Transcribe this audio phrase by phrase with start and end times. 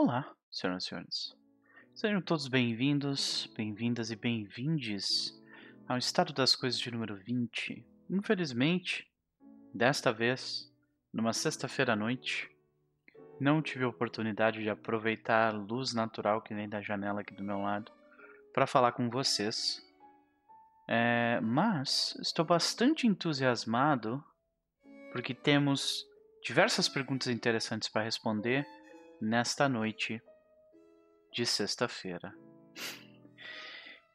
[0.00, 1.36] Olá, senhoras e senhores.
[1.92, 5.36] Sejam todos bem-vindos, bem-vindas e bem-vindes
[5.88, 7.84] ao estado das coisas de número 20.
[8.08, 9.10] Infelizmente,
[9.74, 10.72] desta vez,
[11.12, 12.48] numa sexta-feira à noite,
[13.40, 17.42] não tive a oportunidade de aproveitar a luz natural que vem da janela aqui do
[17.42, 17.90] meu lado
[18.54, 19.84] para falar com vocês.
[20.86, 24.24] É, mas estou bastante entusiasmado
[25.10, 26.06] porque temos
[26.44, 28.64] diversas perguntas interessantes para responder
[29.20, 30.22] nesta noite
[31.32, 32.34] de sexta-feira.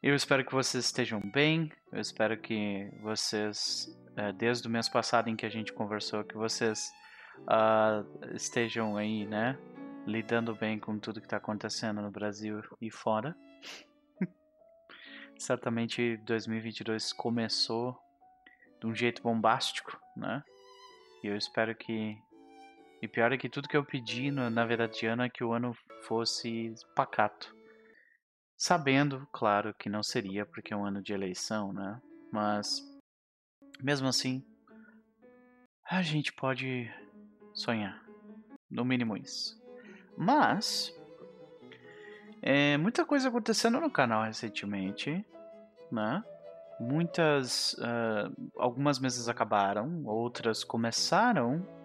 [0.02, 1.72] Eu espero que vocês estejam bem.
[1.90, 6.34] Eu espero que vocês, eh, desde o mês passado em que a gente conversou, que
[6.34, 6.92] vocês
[7.40, 9.58] uh, estejam aí, né,
[10.06, 13.34] lidando bem com tudo que está acontecendo no Brasil e fora.
[15.38, 17.98] Certamente 2022 começou
[18.80, 20.42] de um jeito bombástico, né?
[21.22, 22.18] E eu espero que
[23.04, 25.76] e pior é que tudo que eu pedi na verdade ano é que o ano
[26.04, 27.54] fosse pacato.
[28.56, 32.00] Sabendo, claro, que não seria porque é um ano de eleição, né?
[32.32, 32.82] Mas
[33.82, 34.42] mesmo assim,
[35.84, 36.90] a gente pode
[37.52, 38.02] sonhar.
[38.70, 39.54] No mínimo isso.
[40.16, 40.90] Mas
[42.40, 45.22] é, muita coisa acontecendo no canal recentemente,
[45.92, 46.24] né?
[46.80, 51.83] Muitas, uh, algumas mesas acabaram, outras começaram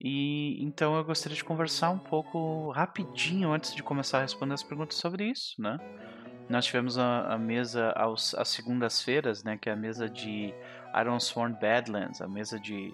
[0.00, 4.62] e então eu gostaria de conversar um pouco rapidinho antes de começar a responder as
[4.62, 5.78] perguntas sobre isso, né?
[6.48, 9.58] Nós tivemos a, a mesa aos, às segundas-feiras, né?
[9.58, 10.54] Que é a mesa de
[10.98, 12.92] Ironsworn Badlands, a mesa de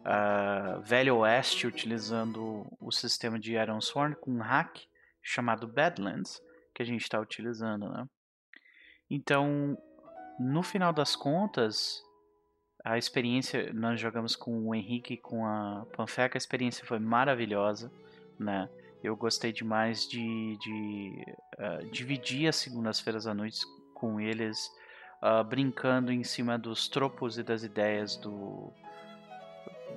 [0.00, 4.76] uh, Velho Oeste utilizando o sistema de Ironsworn com um hack
[5.22, 6.42] chamado Badlands
[6.74, 8.06] que a gente está utilizando, né?
[9.08, 9.78] Então,
[10.38, 12.02] no final das contas,
[12.84, 17.90] a experiência, nós jogamos com o Henrique com a Panfeca, a experiência foi maravilhosa,
[18.38, 18.68] né?
[19.02, 21.24] Eu gostei demais de, de
[21.58, 23.60] uh, dividir as segundas-feiras à noite
[23.94, 24.70] com eles,
[25.22, 28.70] uh, brincando em cima dos tropos e das ideias do,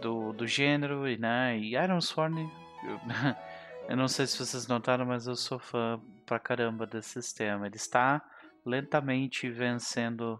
[0.02, 1.58] do, do gênero, né?
[1.58, 2.50] E Iron Sworn,
[2.84, 3.00] eu,
[3.90, 7.68] eu não sei se vocês notaram, mas eu sou fã pra caramba desse sistema.
[7.68, 8.22] Ele está
[8.66, 10.40] lentamente vencendo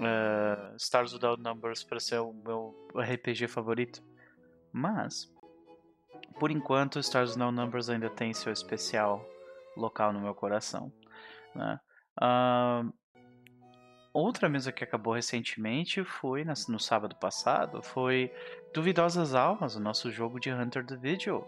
[0.00, 4.02] uh, Stars Without Numbers para ser o meu RPG favorito.
[4.72, 5.32] Mas,
[6.38, 9.24] por enquanto, Stars Without Numbers ainda tem seu especial
[9.76, 10.92] local no meu coração.
[11.54, 11.78] Né?
[12.20, 12.92] Uh,
[14.12, 18.32] outra mesa que acabou recentemente foi no sábado passado foi
[18.72, 21.46] Duvidosas Almas, o nosso jogo de Hunter the Vigil.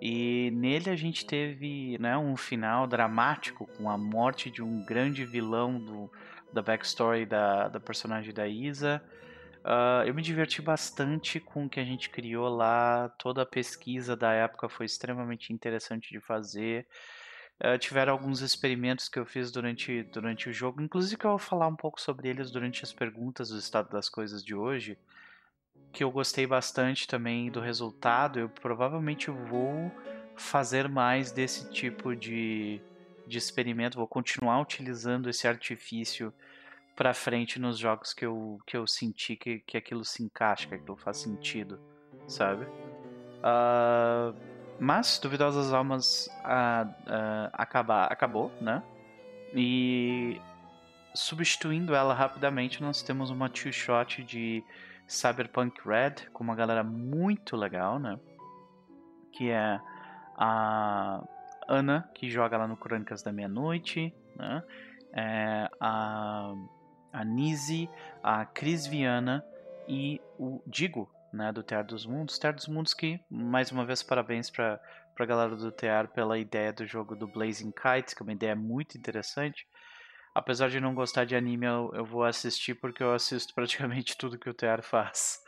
[0.00, 5.24] E nele a gente teve né, um final dramático com a morte de um grande
[5.24, 6.10] vilão do,
[6.54, 9.02] da backstory da, da personagem da Isa.
[9.64, 13.08] Uh, eu me diverti bastante com o que a gente criou lá.
[13.18, 16.86] Toda a pesquisa da época foi extremamente interessante de fazer.
[17.62, 21.38] Uh, tiveram alguns experimentos que eu fiz durante, durante o jogo, inclusive que eu vou
[21.38, 24.98] falar um pouco sobre eles durante as perguntas do estado das coisas de hoje,
[25.92, 28.38] que eu gostei bastante também do resultado.
[28.38, 29.90] Eu provavelmente vou
[30.36, 32.80] fazer mais desse tipo de,
[33.26, 36.32] de experimento, vou continuar utilizando esse artifício
[36.94, 40.74] para frente nos jogos que eu, que eu senti que, que aquilo se encaixa, que
[40.74, 41.80] aquilo faz sentido,
[42.28, 42.64] sabe?
[43.44, 44.34] Uh,
[44.78, 48.82] mas Duvidosas Almas uh, uh, acabar, acabou, né?
[49.52, 50.40] E
[51.14, 54.64] substituindo ela rapidamente, nós temos uma two-shot de
[55.06, 58.18] Cyberpunk Red com uma galera muito legal, né?
[59.32, 59.80] Que é
[60.36, 61.22] a
[61.68, 64.62] Ana, que joga lá no Crônicas da Meia-Noite, né?
[65.12, 66.52] É a,
[67.12, 67.88] a Nise,
[68.22, 69.44] a Cris Viana
[69.88, 72.38] e o Digo, né, do Teatro dos Mundos.
[72.38, 74.80] Teatro dos Mundos que, mais uma vez, parabéns para
[75.18, 78.56] a galera do Teatro pela ideia do jogo do Blazing Kites, que é uma ideia
[78.56, 79.66] muito interessante.
[80.34, 84.38] Apesar de não gostar de anime, eu, eu vou assistir porque eu assisto praticamente tudo
[84.38, 85.38] que o Teatro faz,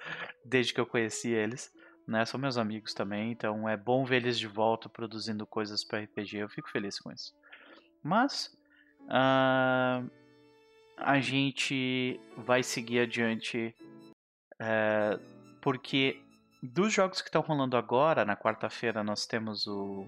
[0.44, 1.74] desde que eu conheci eles
[2.06, 2.24] né?
[2.24, 6.38] São meus amigos também, então é bom ver eles de volta produzindo coisas para RPG.
[6.38, 7.34] Eu fico feliz com isso.
[8.02, 8.56] Mas
[9.04, 10.08] uh,
[10.96, 13.74] a gente vai seguir adiante
[14.54, 15.20] uh,
[15.60, 16.22] porque
[16.62, 20.06] dos jogos que estão rolando agora, na quarta-feira nós temos o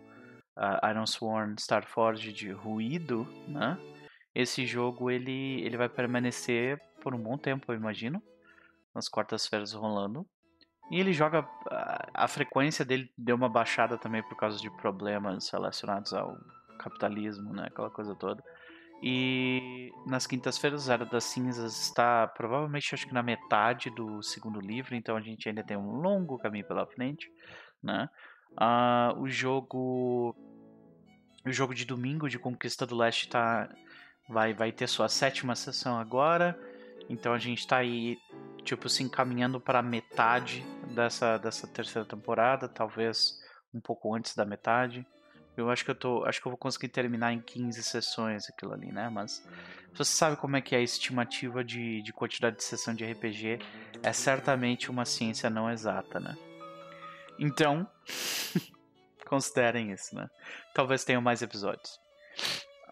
[0.57, 3.77] uh, Iron Sworn Starforge de Ruído, né?
[4.35, 8.23] Esse jogo ele, ele vai permanecer por um bom tempo, eu imagino,
[8.95, 10.25] nas quartas-feiras rolando.
[10.91, 11.47] E ele joga.
[12.15, 16.37] A frequência dele deu uma baixada também por causa de problemas relacionados ao
[16.79, 17.67] capitalismo, né?
[17.67, 18.43] Aquela coisa toda.
[19.03, 24.95] E nas quintas-feiras, Era das Cinzas está provavelmente acho que na metade do segundo livro,
[24.95, 27.31] então a gente ainda tem um longo caminho pela frente,
[27.83, 28.09] né?
[28.61, 30.35] Uh, o jogo
[31.47, 33.69] o jogo de domingo de Conquista do Leste tá,
[34.29, 36.59] vai, vai ter sua sétima sessão agora.
[37.09, 38.19] Então a gente tá aí,
[38.65, 40.65] tipo, se encaminhando para metade
[40.99, 43.41] dessa, dessa terceira temporada, talvez
[43.73, 45.07] um pouco antes da metade.
[45.57, 46.25] Eu acho que eu tô.
[46.25, 49.09] Acho que eu vou conseguir terminar em 15 sessões aquilo ali, né?
[49.09, 49.47] Mas
[49.95, 53.61] você sabe como é que é a estimativa de, de quantidade de sessão de RPG.
[54.03, 56.37] É certamente uma ciência não exata, né?
[57.39, 57.89] Então,
[59.27, 60.29] considerem isso, né?
[60.75, 61.99] Talvez tenham mais episódios.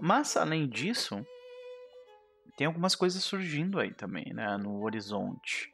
[0.00, 1.24] Mas, além disso,
[2.56, 4.56] tem algumas coisas surgindo aí também, né?
[4.56, 5.72] No horizonte.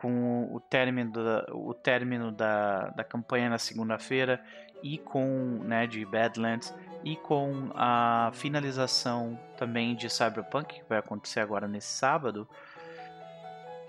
[0.00, 4.42] Com o término da, o término da, da campanha na segunda-feira
[4.82, 6.74] e com, né, de Badlands
[7.04, 12.48] e com a finalização também de Cyberpunk, que vai acontecer agora nesse sábado,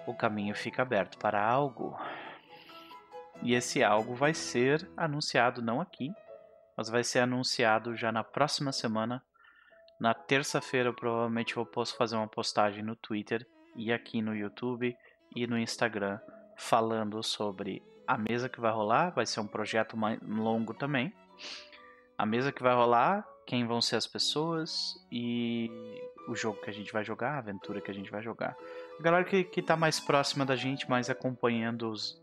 [0.06, 1.98] o caminho fica aberto para algo.
[3.42, 6.14] E esse algo vai ser anunciado não aqui,
[6.76, 9.24] mas vai ser anunciado já na próxima semana.
[10.00, 14.96] Na terça-feira eu provavelmente vou posso fazer uma postagem no Twitter e aqui no YouTube
[15.36, 16.20] e no Instagram
[16.58, 19.12] falando sobre a mesa que vai rolar.
[19.12, 21.14] Vai ser um projeto longo também.
[22.18, 25.70] A mesa que vai rolar, quem vão ser as pessoas e
[26.28, 28.56] o jogo que a gente vai jogar, a aventura que a gente vai jogar.
[29.00, 32.22] A galera que, que tá mais próxima da gente, mais acompanhando os,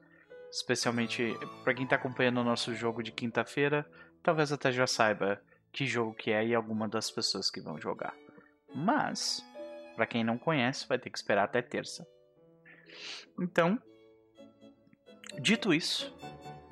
[0.50, 3.84] especialmente para quem está acompanhando o nosso jogo de quinta-feira,
[4.22, 5.40] talvez até já saiba
[5.72, 8.14] que jogo que é e alguma das pessoas que vão jogar.
[8.74, 9.44] Mas,
[9.96, 12.06] para quem não conhece, vai ter que esperar até terça.
[13.40, 13.80] Então,
[15.40, 16.14] dito isso,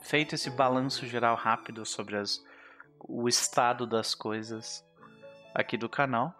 [0.02, 2.44] feito esse balanço geral rápido sobre as,
[3.00, 4.84] o estado das coisas
[5.54, 6.34] aqui do canal,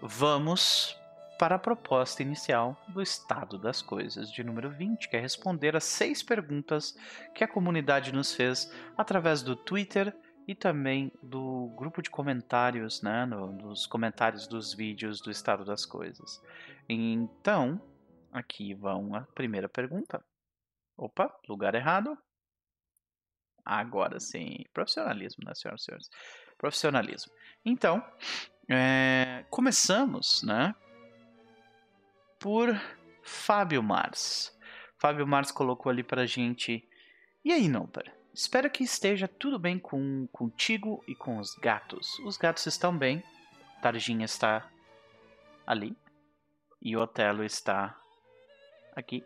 [0.00, 0.96] vamos
[1.38, 5.84] para a proposta inicial do estado das coisas de número 20, que é responder as
[5.84, 6.96] seis perguntas
[7.34, 10.14] que a comunidade nos fez através do Twitter
[10.48, 15.84] e também do grupo de comentários, né, no, nos comentários dos vídeos do estado das
[15.84, 16.42] coisas.
[16.88, 17.80] Então,
[18.32, 20.24] aqui vão a primeira pergunta.
[20.96, 22.16] Opa, lugar errado.
[23.64, 26.08] Agora sim, profissionalismo, né, senhoras e senhores?
[26.56, 27.32] Profissionalismo.
[27.64, 28.02] Então,
[28.68, 30.74] é, começamos, né,
[32.38, 32.68] por
[33.22, 34.56] Fábio Mars.
[34.96, 36.88] Fábio Mars colocou ali pra gente.
[37.44, 38.12] E aí, Noper?
[38.32, 42.18] Espero que esteja tudo bem com contigo e com os gatos.
[42.20, 43.22] Os gatos estão bem.
[43.82, 44.68] Targinha está
[45.66, 45.96] ali.
[46.80, 48.00] E Otelo está
[49.00, 49.24] aqui.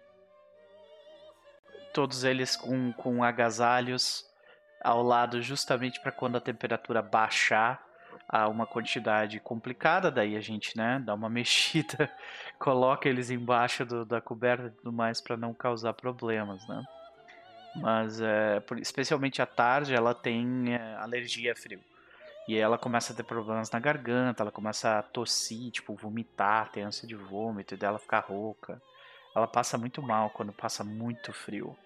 [1.93, 4.25] Todos eles com, com agasalhos
[4.83, 7.85] ao lado, justamente para quando a temperatura baixar
[8.29, 12.11] a uma quantidade complicada, daí a gente, né, dá uma mexida,
[12.59, 16.83] coloca eles embaixo do, da coberta e tudo mais para não causar problemas, né?
[17.77, 21.81] Mas, é, especialmente à tarde, ela tem é, alergia a frio.
[22.47, 26.83] E ela começa a ter problemas na garganta, ela começa a tossir, tipo, vomitar, ter
[26.83, 28.83] ânsia de vômito, e dela ficar rouca.
[29.35, 31.77] Ela passa muito mal quando passa muito frio.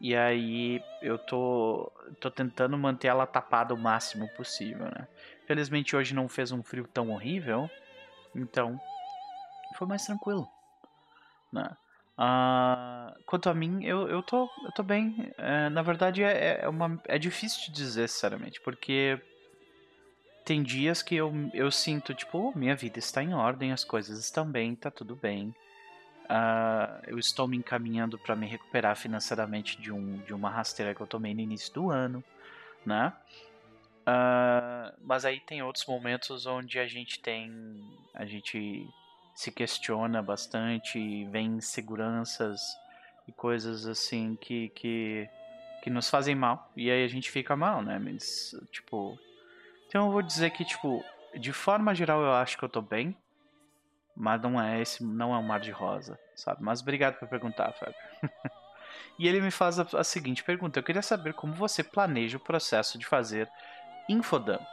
[0.00, 1.90] E aí eu tô,
[2.20, 5.08] tô tentando manter ela tapada o máximo possível, né?
[5.46, 7.68] Felizmente hoje não fez um frio tão horrível,
[8.34, 8.80] então
[9.74, 10.48] foi mais tranquilo,
[11.52, 11.76] né?
[12.18, 15.32] Uh, quanto a mim, eu, eu, tô, eu tô bem.
[15.38, 19.20] É, na verdade, é, é, uma, é difícil de dizer, sinceramente, porque
[20.44, 24.18] tem dias que eu, eu sinto, tipo, oh, minha vida está em ordem, as coisas
[24.18, 25.54] estão bem, tá tudo bem.
[26.28, 31.00] Uh, eu estou me encaminhando para me recuperar financeiramente de, um, de uma rasteira que
[31.00, 32.22] eu tomei no início do ano,
[32.84, 33.14] né?
[34.08, 37.50] Uh, mas aí tem outros momentos onde a gente tem.
[38.14, 38.86] A gente
[39.34, 42.60] se questiona bastante, vem inseguranças
[43.26, 45.28] e coisas assim que, que,
[45.82, 46.70] que nos fazem mal.
[46.76, 47.98] E aí a gente fica mal, né?
[47.98, 49.18] Mas, tipo.
[49.86, 51.02] Então eu vou dizer que, tipo,
[51.34, 53.16] de forma geral eu acho que eu tô bem.
[54.20, 56.60] Mas não é esse, não é um mar de rosa, sabe?
[56.60, 57.94] Mas obrigado por perguntar, Fábio.
[59.16, 62.40] e ele me faz a, a, seguinte pergunta: Eu queria saber como você planeja o
[62.40, 63.48] processo de fazer
[64.08, 64.66] infodump.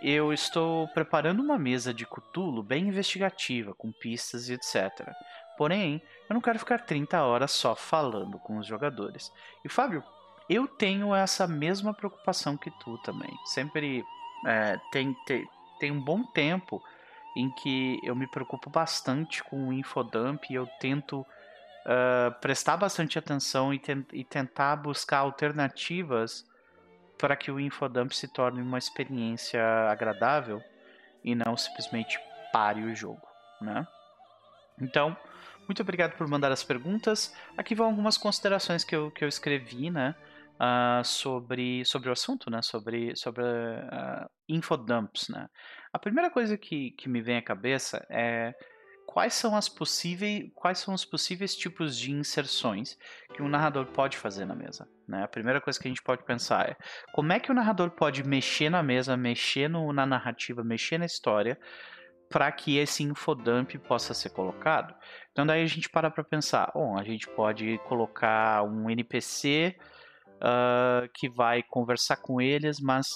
[0.00, 5.12] Eu estou preparando uma mesa de Cthulhu bem investigativa, com pistas e etc.
[5.58, 9.32] Porém, eu não quero ficar 30 horas só falando com os jogadores.
[9.64, 10.04] E Fábio,
[10.48, 13.30] eu tenho essa mesma preocupação que tu também.
[13.46, 14.04] Sempre
[14.46, 15.48] é, tem, tem,
[15.80, 16.80] tem um bom tempo
[17.36, 23.18] em que eu me preocupo bastante com o infodump e eu tento uh, prestar bastante
[23.18, 26.44] atenção e, ten e, tentar buscar alternativas
[27.18, 30.62] para que o infodump se torne uma experiência agradável
[31.22, 32.18] e não simplesmente
[32.52, 33.26] pare o jogo,
[33.60, 33.86] né?
[34.80, 35.16] Então,
[35.66, 37.34] muito obrigado por mandar as perguntas.
[37.56, 40.14] Aqui vão algumas considerações que eu, que eu escrevi, né?
[40.60, 42.60] Uh, sobre, sobre o assunto, né?
[42.60, 45.48] Sobre, sobre uh, infodumps, né?
[45.92, 48.54] A primeira coisa que, que me vem à cabeça é
[49.06, 52.96] quais são as possíveis quais são os possíveis tipos de inserções
[53.34, 55.24] que um narrador pode fazer na mesa né?
[55.24, 56.76] a primeira coisa que a gente pode pensar é
[57.12, 61.06] como é que o narrador pode mexer na mesa mexer no, na narrativa mexer na
[61.06, 61.58] história
[62.28, 64.94] para que esse infodump possa ser colocado
[65.32, 69.76] então daí a gente para para pensar bom a gente pode colocar um NPC
[70.40, 73.06] uh, que vai conversar com eles mas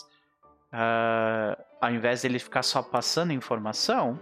[0.73, 4.19] uh, ao invés dele ficar só passando informação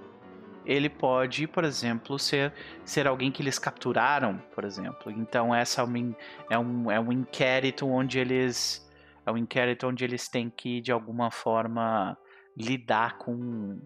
[0.65, 2.53] ele pode, por exemplo, ser,
[2.85, 5.11] ser alguém que eles capturaram, por exemplo.
[5.11, 6.17] Então essa é, uma,
[6.51, 8.89] é, um, é um inquérito onde eles
[9.25, 12.17] é um inquérito onde eles têm que de alguma forma
[12.57, 13.81] lidar com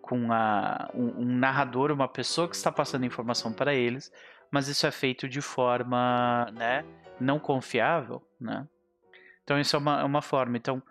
[0.00, 4.12] com a, um, um narrador, uma pessoa que está passando informação para eles,
[4.50, 6.84] mas isso é feito de forma, né,
[7.20, 8.66] não confiável, né?
[9.42, 10.56] Então isso é uma, é uma forma.
[10.56, 10.82] Então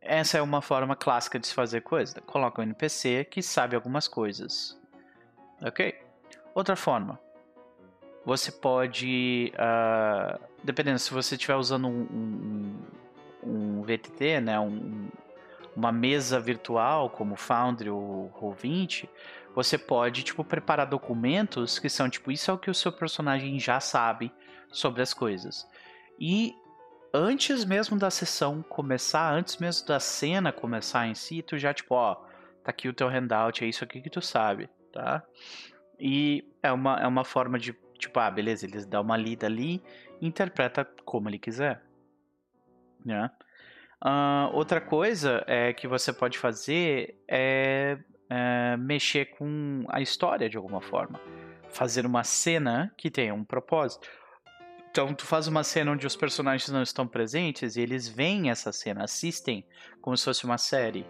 [0.00, 2.20] essa é uma forma clássica de se fazer coisa.
[2.22, 4.78] Coloca um NPC que sabe algumas coisas.
[5.62, 5.94] Ok?
[6.54, 7.20] Outra forma.
[8.24, 9.52] Você pode.
[9.54, 12.82] Uh, dependendo, se você estiver usando um, um,
[13.42, 15.08] um, VTT, né, um,
[15.76, 19.08] uma mesa virtual como Foundry ou Roll20,
[19.54, 23.58] você pode tipo preparar documentos que são tipo isso é o que o seu personagem
[23.58, 24.32] já sabe
[24.72, 25.68] sobre as coisas.
[26.18, 26.54] E
[27.12, 31.94] antes mesmo da sessão começar, antes mesmo da cena começar em si, tu já tipo,
[31.94, 32.14] ó,
[32.62, 35.22] tá aqui o teu handout, é isso aqui que tu sabe, tá?
[35.98, 39.82] E é uma, é uma forma de, tipo, ah, beleza, eles dão uma lida ali
[40.20, 41.82] interpreta como ele quiser,
[43.04, 43.30] né?
[44.02, 47.98] Uh, outra coisa é que você pode fazer é,
[48.30, 51.20] é mexer com a história de alguma forma.
[51.68, 54.08] Fazer uma cena que tenha um propósito.
[54.90, 58.72] Então, tu faz uma cena onde os personagens não estão presentes e eles veem essa
[58.72, 59.64] cena, assistem
[60.00, 61.06] como se fosse uma série.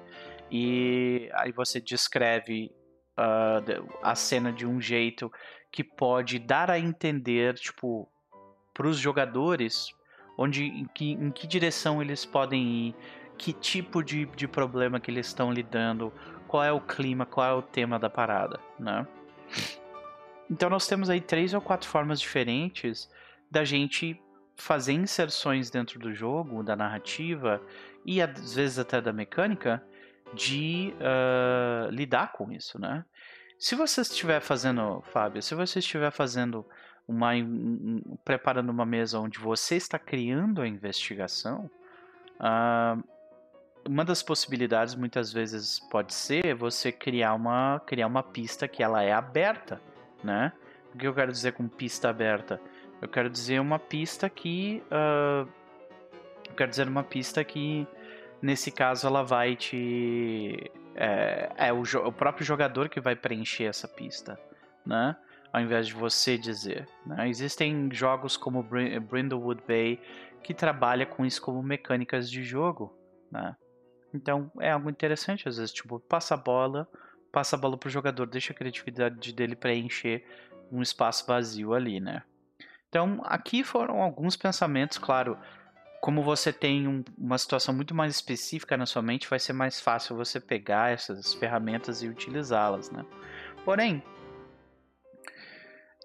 [0.51, 2.71] E aí você descreve
[3.19, 5.33] uh, a cena de um jeito
[5.73, 8.07] que pode dar a entender, tipo,
[8.75, 9.95] para os jogadores
[10.37, 12.97] onde, em que, em que direção eles podem ir,
[13.39, 16.13] que tipo de, de problema que eles estão lidando,
[16.47, 19.07] qual é o clima, qual é o tema da parada, né?
[20.51, 23.09] Então nós temos aí três ou quatro formas diferentes
[23.51, 24.21] da gente
[24.57, 27.63] fazer inserções dentro do jogo, da narrativa
[28.05, 29.83] e às vezes até da mecânica
[30.35, 33.05] de uh, lidar com isso, né?
[33.59, 36.65] Se você estiver fazendo, Fábio, se você estiver fazendo
[37.07, 41.71] uma um, preparando uma mesa onde você está criando a investigação,
[42.37, 43.03] uh,
[43.87, 49.03] uma das possibilidades muitas vezes pode ser você criar uma criar uma pista que ela
[49.03, 49.81] é aberta,
[50.23, 50.53] né?
[50.95, 52.61] O que eu quero dizer com pista aberta?
[53.01, 54.83] Eu quero dizer uma pista que.
[54.87, 55.49] Uh,
[56.49, 57.87] eu quero dizer uma pista que,
[58.43, 60.71] nesse caso, ela vai te.
[60.95, 64.39] É, é o, o, próprio jogador que vai preencher essa pista,
[64.85, 65.17] né?
[65.53, 66.87] Ao invés de você dizer.
[67.07, 67.29] Né?
[67.29, 70.01] Existem jogos como Brindlewood Bay
[70.43, 72.95] que trabalha com isso como mecânicas de jogo,
[73.31, 73.57] né?
[74.13, 76.89] Então é algo interessante, às vezes, tipo, passa a bola,
[77.33, 80.25] passa a bola pro jogador, deixa a criatividade dele preencher
[80.71, 82.23] um espaço vazio ali, né?
[82.91, 85.39] Então, aqui foram alguns pensamentos, claro.
[86.01, 89.81] Como você tem um, uma situação muito mais específica na sua mente, vai ser mais
[89.81, 93.07] fácil você pegar essas ferramentas e utilizá-las, né?
[93.65, 94.03] Porém,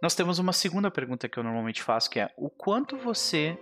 [0.02, 3.58] nós temos uma segunda pergunta que eu normalmente faço, que é o quanto você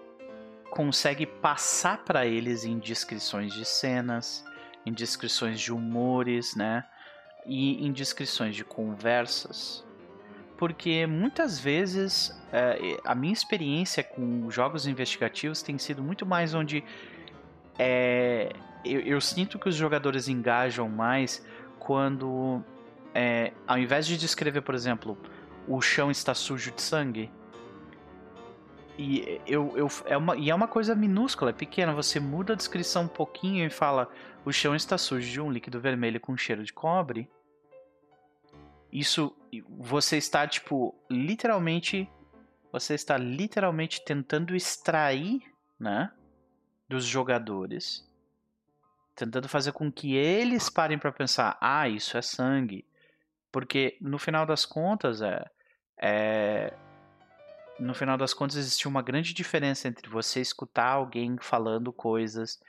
[0.72, 4.44] consegue passar para eles em descrições de cenas,
[4.86, 6.84] em descrições de humores, né?
[7.46, 9.86] E em descrições de conversas
[10.58, 16.84] porque muitas vezes é, a minha experiência com jogos investigativos tem sido muito mais onde
[17.78, 18.52] é,
[18.86, 21.46] eu, eu, sinto que os jogadores engajam mais
[21.80, 22.64] quando,
[23.14, 25.18] é, ao invés de descrever, por exemplo,
[25.68, 27.32] o chão está sujo de sangue,
[28.98, 31.94] e, eu, eu, é uma, e é uma coisa minúscula, é pequena.
[31.94, 34.08] Você muda a descrição um pouquinho e fala:
[34.46, 37.28] o chão está sujo de um líquido vermelho com cheiro de cobre
[38.94, 39.36] isso
[39.68, 42.08] você está tipo literalmente
[42.72, 45.44] você está literalmente tentando extrair,
[45.80, 46.12] né,
[46.90, 48.04] dos jogadores,
[49.16, 52.84] tentando fazer com que eles parem para pensar, ah, isso é sangue,
[53.52, 55.46] porque no final das contas é,
[56.02, 56.74] é
[57.80, 62.60] no final das contas existe uma grande diferença entre você escutar alguém falando coisas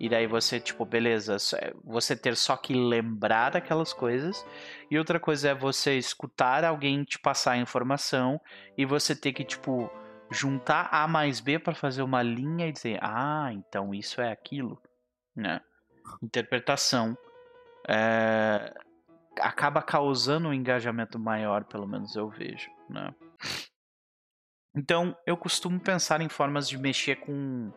[0.00, 4.46] e daí você, tipo, beleza, é, você ter só que lembrar daquelas coisas.
[4.90, 8.40] E outra coisa é você escutar alguém te passar a informação
[8.76, 9.90] e você ter que, tipo,
[10.30, 14.80] juntar A mais B para fazer uma linha e dizer, ah, então isso é aquilo,
[15.34, 15.60] né?
[16.22, 17.16] Interpretação
[17.88, 18.72] é,
[19.40, 23.12] acaba causando um engajamento maior, pelo menos eu vejo, né?
[24.76, 27.72] Então, eu costumo pensar em formas de mexer com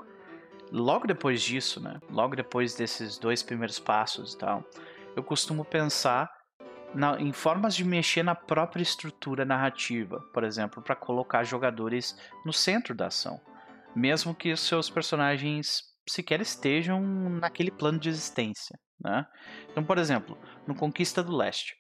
[0.71, 1.99] logo depois disso, né?
[2.09, 4.63] Logo depois desses dois primeiros passos e tal,
[5.15, 6.31] eu costumo pensar
[6.93, 12.53] na, em formas de mexer na própria estrutura narrativa, por exemplo, para colocar jogadores no
[12.53, 13.39] centro da ação,
[13.95, 18.77] mesmo que os seus personagens sequer estejam naquele plano de existência.
[18.99, 19.25] Né?
[19.69, 20.37] Então, por exemplo,
[20.67, 21.75] no Conquista do Leste,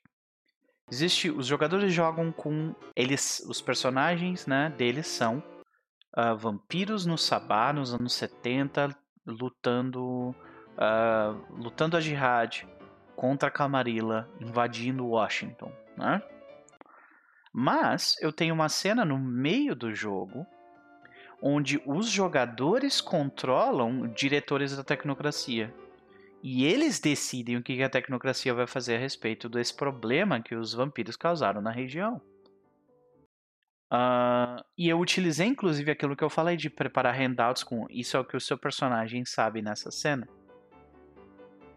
[0.91, 5.43] existe os jogadores jogam com eles, os personagens, né, deles são
[6.17, 10.35] uh, vampiros no Sabá nos anos 70 lutando
[10.77, 12.67] uh, lutando a jihad
[13.15, 16.21] contra a Camarilla invadindo Washington, né?
[17.53, 20.45] Mas eu tenho uma cena no meio do jogo
[21.41, 25.73] onde os jogadores controlam diretores da tecnocracia.
[26.43, 30.73] E eles decidem o que a tecnocracia vai fazer a respeito desse problema que os
[30.73, 32.21] vampiros causaram na região.
[33.91, 38.19] Uh, e eu utilizei inclusive aquilo que eu falei de preparar handouts com isso é
[38.21, 40.27] o que o seu personagem sabe nessa cena.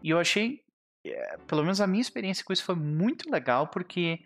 [0.01, 0.61] E eu achei
[1.05, 4.19] é, pelo menos a minha experiência com isso foi muito legal porque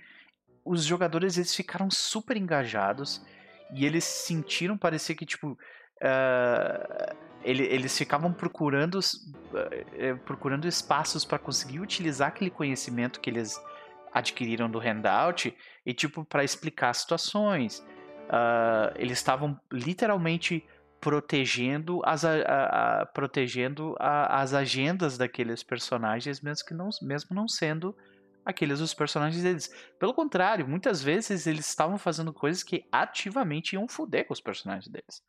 [0.63, 3.25] os jogadores eles ficaram super engajados
[3.73, 11.39] e eles sentiram parecer que tipo uh, ele, eles ficavam procurando uh, procurando espaços para
[11.39, 13.59] conseguir utilizar aquele conhecimento que eles
[14.13, 17.85] adquiriram do handout e tipo para explicar situações
[18.29, 20.65] uh, eles estavam literalmente
[21.01, 27.47] protegendo as, a, a, protegendo a, as agendas daqueles personagens, mesmo que não, mesmo não
[27.47, 27.95] sendo
[28.45, 29.69] aqueles os personagens deles.
[29.97, 34.91] Pelo contrário, muitas vezes eles estavam fazendo coisas que ativamente iam foder com os personagens
[34.91, 35.23] deles.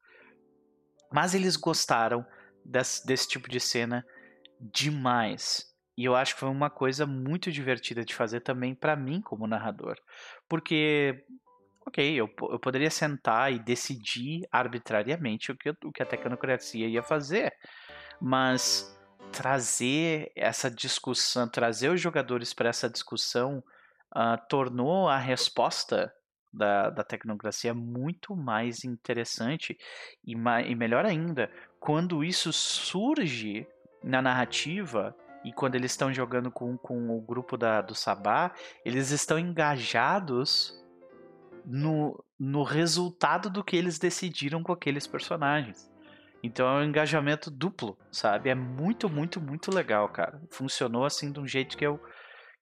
[1.13, 2.25] Mas eles gostaram
[2.65, 4.05] desse, desse tipo de cena
[4.61, 5.70] demais.
[5.97, 9.47] E eu acho que foi uma coisa muito divertida de fazer também para mim como
[9.47, 9.97] narrador.
[10.49, 11.25] Porque
[11.87, 17.03] ok, eu, eu poderia sentar e decidir arbitrariamente o que, o que a tecnocracia ia
[17.03, 17.53] fazer,
[18.21, 18.97] mas
[19.33, 23.63] trazer essa discussão, trazer os jogadores para essa discussão
[24.15, 26.13] uh, tornou a resposta
[26.53, 29.79] da, da tecnocracia muito mais interessante
[30.25, 33.67] e, e melhor ainda, quando isso surge
[34.03, 38.53] na narrativa e quando eles estão jogando com, com o grupo da, do Sabá,
[38.85, 40.79] eles estão engajados
[41.65, 45.91] no, no resultado do que eles decidiram com aqueles personagens.
[46.43, 48.49] Então é um engajamento duplo, sabe?
[48.49, 50.41] É muito, muito, muito legal, cara.
[50.51, 52.01] Funcionou assim de um jeito que eu,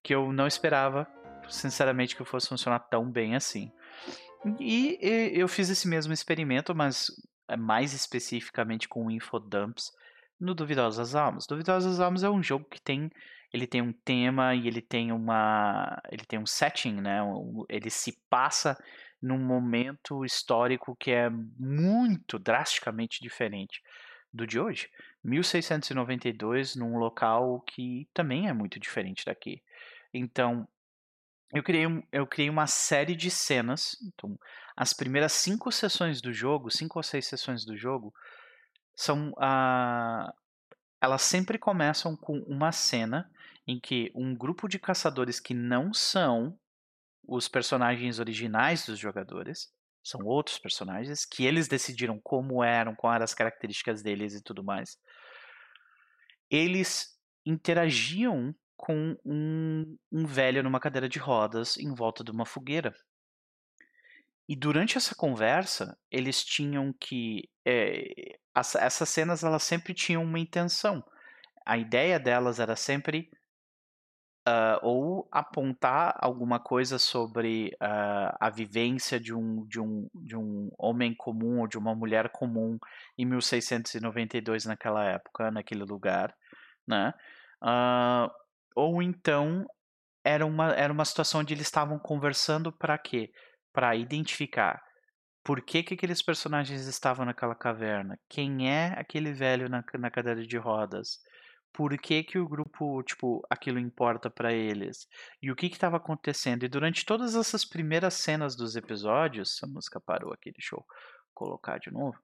[0.03, 1.07] que eu não esperava,
[1.49, 3.71] sinceramente, que fosse funcionar tão bem assim.
[4.59, 7.07] E, e eu fiz esse mesmo experimento, mas
[7.49, 9.93] é mais especificamente com infodumps
[10.41, 11.47] no Duvidosas Almas.
[11.47, 13.11] Duvidosas Almas é um jogo que tem
[13.53, 17.21] ele tem um tema e ele tem uma ele tem um setting, né?
[17.69, 18.77] Ele se passa
[19.21, 23.83] num momento histórico que é muito drasticamente diferente
[24.33, 24.89] do de hoje.
[25.25, 29.63] 1692 num local que também é muito diferente daqui.
[30.13, 30.67] Então,
[31.53, 33.97] eu criei, um, eu criei uma série de cenas.
[34.03, 34.39] Então,
[34.77, 38.13] as primeiras cinco sessões do jogo, cinco ou seis sessões do jogo,
[38.99, 40.33] são uh,
[41.01, 43.31] elas sempre começam com uma cena
[43.65, 46.59] em que um grupo de caçadores que não são
[47.23, 53.25] os personagens originais dos jogadores, são outros personagens que eles decidiram como eram, quais eram
[53.25, 54.99] as características deles e tudo mais.
[56.51, 62.93] Eles interagiam com um, um velho numa cadeira de rodas em volta de uma fogueira.
[64.49, 67.49] E durante essa conversa, eles tinham que.
[67.67, 71.05] É, as, essas cenas elas sempre tinham uma intenção.
[71.67, 73.31] A ideia delas era sempre
[74.49, 80.71] uh, ou apontar alguma coisa sobre uh, a vivência de um, de, um, de um
[80.79, 82.79] homem comum ou de uma mulher comum
[83.19, 86.35] em 1692 naquela época, naquele lugar,
[86.87, 87.13] né?
[87.63, 88.31] Uh,
[88.75, 89.67] ou então
[90.25, 93.31] era uma, era uma situação onde eles estavam conversando para quê?
[93.79, 94.83] Para identificar
[95.45, 100.45] por que, que aqueles personagens estavam naquela caverna, quem é aquele velho na, na cadeira
[100.45, 101.21] de rodas,
[101.73, 105.07] por que, que o grupo, tipo, aquilo importa para eles
[105.41, 106.65] e o que estava acontecendo.
[106.65, 110.85] E durante todas essas primeiras cenas dos episódios, a música parou aqui, deixa eu
[111.33, 112.19] colocar de novo.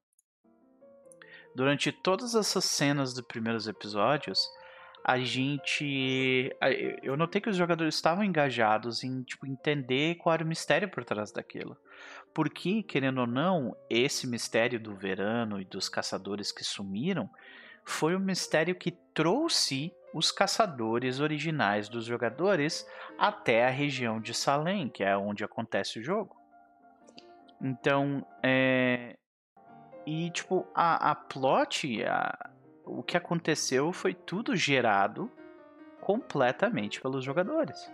[1.55, 4.41] Durante todas essas cenas dos primeiros episódios,
[5.05, 6.51] a gente.
[7.03, 11.05] Eu notei que os jogadores estavam engajados em tipo, entender qual era o mistério por
[11.05, 11.77] trás daquilo.
[12.33, 17.29] Porque, querendo ou não, esse mistério do verano e dos caçadores que sumiram
[17.85, 22.87] foi o mistério que trouxe os caçadores originais dos jogadores
[23.19, 26.35] até a região de Salem, que é onde acontece o jogo.
[27.61, 29.17] Então, é...
[30.07, 32.51] E, tipo, a, a plot, a,
[32.85, 35.31] o que aconteceu foi tudo gerado
[36.01, 37.91] completamente pelos jogadores.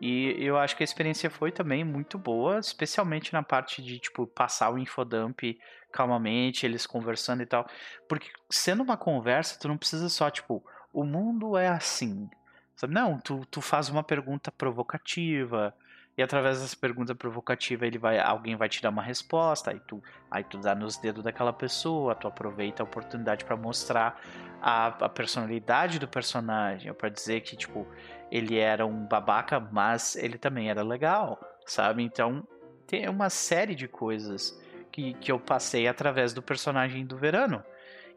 [0.00, 4.26] E eu acho que a experiência foi também muito boa, especialmente na parte de, tipo,
[4.26, 5.58] passar o infodump
[5.90, 7.68] calmamente, eles conversando e tal.
[8.08, 12.28] Porque sendo uma conversa, tu não precisa só, tipo, o mundo é assim.
[12.76, 12.94] Sabe?
[12.94, 15.74] Não, tu, tu faz uma pergunta provocativa,
[16.18, 20.02] e através dessa pergunta provocativa ele vai, alguém vai te dar uma resposta, aí tu,
[20.28, 24.20] aí tu dá nos dedos daquela pessoa, tu aproveita a oportunidade para mostrar
[24.60, 27.86] a, a, personalidade do personagem, para dizer que tipo
[28.32, 32.02] ele era um babaca, mas ele também era legal, sabe?
[32.02, 32.44] Então
[32.84, 37.62] tem uma série de coisas que, que eu passei através do personagem do Verano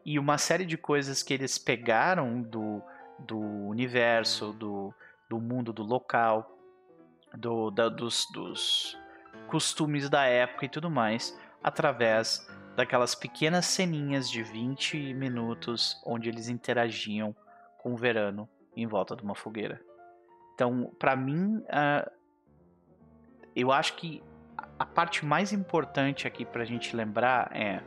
[0.04, 2.82] e uma série de coisas que eles pegaram do,
[3.16, 4.92] do universo, do,
[5.28, 6.51] do mundo, do local
[7.36, 8.98] do, da, dos, dos
[9.48, 16.48] costumes da época e tudo mais, através daquelas pequenas ceninhas de 20 minutos onde eles
[16.48, 17.34] interagiam
[17.78, 19.80] com o Verano em volta de uma fogueira.
[20.54, 22.10] Então, para mim, uh,
[23.54, 24.22] eu acho que
[24.78, 27.82] a parte mais importante aqui para a gente lembrar é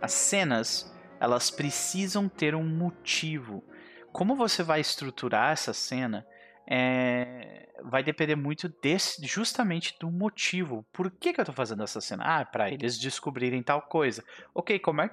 [0.00, 3.64] as cenas elas precisam ter um motivo.
[4.12, 6.26] Como você vai estruturar essa cena
[6.66, 10.84] é, vai depender muito desse, justamente do motivo.
[10.92, 12.24] Por que, que eu tô fazendo essa cena?
[12.24, 14.24] Ah, para eles descobrirem tal coisa.
[14.54, 15.10] Ok, como é,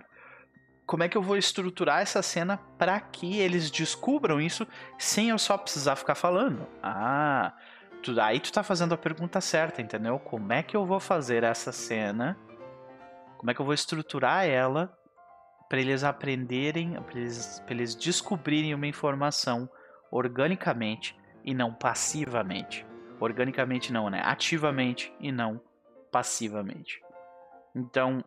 [0.86, 5.38] como é que eu vou estruturar essa cena para que eles descubram isso sem eu
[5.38, 6.68] só precisar ficar falando?
[6.82, 7.54] Ah,
[8.02, 10.20] tu, aí tu tá fazendo a pergunta certa, entendeu?
[10.20, 12.38] Como é que eu vou fazer essa cena?
[13.38, 14.96] Como é que eu vou estruturar ela
[15.68, 19.70] para eles aprenderem, para eles, eles descobrirem uma informação
[20.12, 22.86] organicamente e não passivamente.
[23.20, 24.22] Organicamente não, né?
[24.26, 25.62] Ativamente e não
[26.12, 27.00] passivamente.
[27.74, 28.24] Então,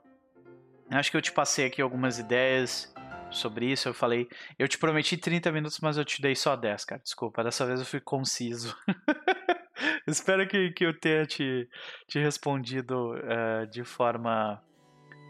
[0.91, 2.95] acho que eu te passei aqui algumas ideias
[3.31, 3.89] sobre isso.
[3.89, 4.29] Eu falei,
[4.59, 7.03] eu te prometi 30 minutos, mas eu te dei só 10, cara.
[7.03, 8.77] Desculpa, dessa vez eu fui conciso.
[10.07, 11.69] Espero que, que eu tenha te,
[12.07, 14.63] te respondido uh, de forma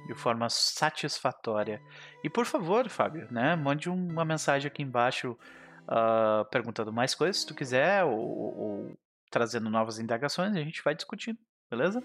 [0.06, 1.82] de forma satisfatória.
[2.24, 5.36] E por favor, Fábio, né, mande uma mensagem aqui embaixo
[5.88, 8.98] uh, perguntando mais coisas, se tu quiser, ou, ou
[9.30, 11.38] trazendo novas indagações, a gente vai discutindo,
[11.70, 12.02] beleza?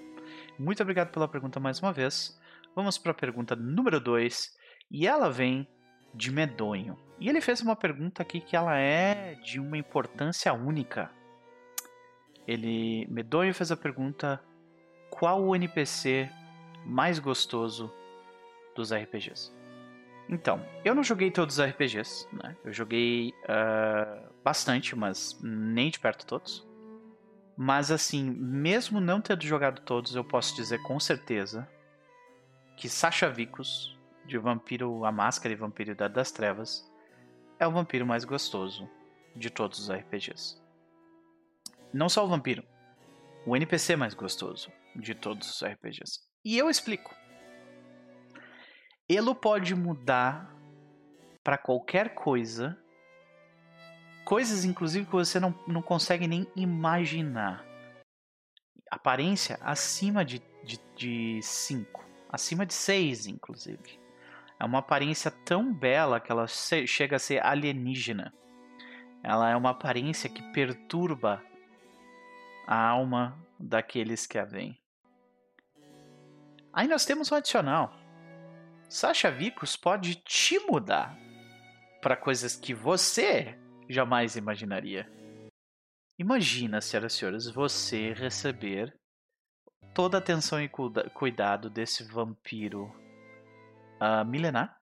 [0.58, 2.40] Muito obrigado pela pergunta mais uma vez.
[2.76, 4.56] Vamos para a pergunta número 2,
[4.90, 5.68] e ela vem
[6.14, 6.98] de Medonho.
[7.20, 11.12] E ele fez uma pergunta aqui que ela é de uma importância única.
[12.48, 14.42] Ele, Medonho fez a pergunta:
[15.10, 16.30] qual o NPC
[16.86, 17.94] mais gostoso
[18.76, 19.63] dos RPGs?
[20.30, 22.56] Então, eu não joguei todos os RPGs, né?
[22.64, 26.66] Eu joguei uh, bastante, mas nem de perto todos.
[27.56, 31.68] Mas assim, mesmo não tendo jogado todos, eu posso dizer com certeza
[32.76, 36.90] que Sasha Vicus, de Vampiro a Máscara e Vampiro Idade das Trevas,
[37.60, 38.90] é o vampiro mais gostoso
[39.36, 40.62] de todos os RPGs.
[41.94, 42.64] Não só o vampiro,
[43.46, 46.20] o NPC mais gostoso de todos os RPGs.
[46.44, 47.16] E eu explico.
[49.10, 50.54] Elo pode mudar
[51.44, 52.78] para qualquer coisa.
[54.26, 57.66] Coisas, inclusive, que você não, não consegue nem imaginar.
[58.90, 60.54] Aparência acima de 5.
[60.64, 64.00] De, de cinco, acima de 6, inclusive.
[64.58, 68.34] É uma aparência tão bela que ela chega a ser alienígena.
[69.22, 71.44] Ela é uma aparência que perturba
[72.66, 74.80] a alma daqueles que a veem.
[76.72, 77.94] Aí nós temos um adicional.
[78.94, 81.18] Sasha Vicos pode te mudar
[82.00, 83.58] para coisas que você
[83.90, 85.12] jamais imaginaria.
[86.20, 88.96] Imagina, senhoras e senhores, você receber
[89.96, 92.84] toda a atenção e cuidado desse vampiro
[94.00, 94.80] uh, milenar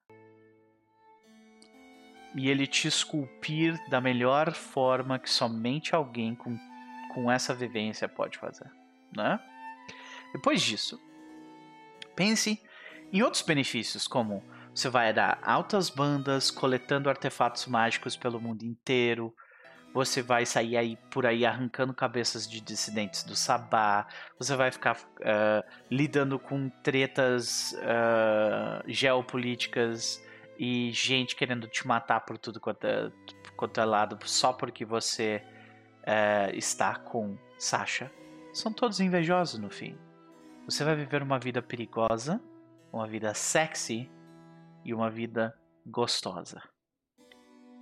[2.34, 6.54] e ele te esculpir da melhor forma que somente alguém com,
[7.14, 8.70] com essa vivência pode fazer,
[9.16, 9.40] né?
[10.34, 11.00] Depois disso,
[12.14, 12.62] pense
[13.12, 14.42] em outros benefícios, como
[14.74, 19.34] você vai dar altas bandas coletando artefatos mágicos pelo mundo inteiro.
[19.92, 24.06] Você vai sair aí por aí arrancando cabeças de dissidentes do Sabá.
[24.38, 30.24] Você vai ficar uh, lidando com tretas uh, geopolíticas
[30.58, 33.12] e gente querendo te matar por tudo quanto é,
[33.56, 35.42] quanto é lado só porque você
[36.04, 38.10] é, está com Sasha,
[38.52, 39.96] são todos invejosos no fim.
[40.66, 42.40] Você vai viver uma vida perigosa,
[42.92, 44.10] uma vida sexy
[44.84, 46.62] e uma vida gostosa.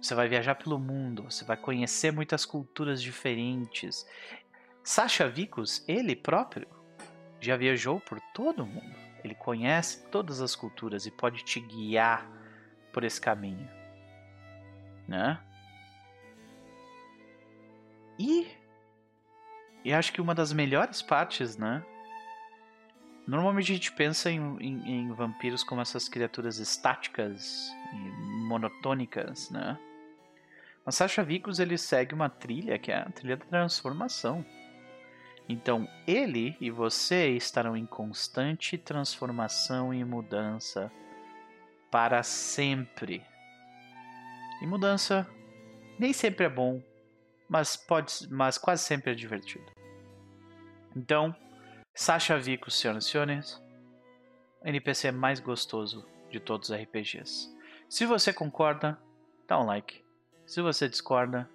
[0.01, 4.07] Você vai viajar pelo mundo, você vai conhecer muitas culturas diferentes.
[4.83, 6.67] Sasha Vicus, ele próprio,
[7.41, 8.97] já viajou por todo o mundo.
[9.23, 12.27] Ele conhece todas as culturas e pode te guiar
[12.93, 13.69] por esse caminho,
[15.07, 15.39] né?
[18.19, 18.49] E
[19.85, 21.85] e acho que uma das melhores partes, né?
[23.27, 27.97] Normalmente a gente pensa em, em, em vampiros como essas criaturas estáticas e
[28.47, 29.79] monotônicas, né?
[30.85, 34.45] Mas Sasha Vicus ele segue uma trilha que é a trilha da transformação.
[35.49, 40.91] Então ele e você estarão em constante transformação e mudança
[41.91, 43.23] para sempre.
[44.63, 45.29] E mudança
[45.99, 46.83] nem sempre é bom,
[47.49, 49.67] mas pode, mas quase sempre é divertido.
[50.97, 51.35] Então,
[51.95, 53.63] Sasha Vicus, senhoras e senhores,
[54.65, 57.55] NPC mais gostoso de todos os RPGs.
[57.89, 58.99] Se você concorda,
[59.47, 60.05] dá um like.
[60.47, 61.49] Se você discorda,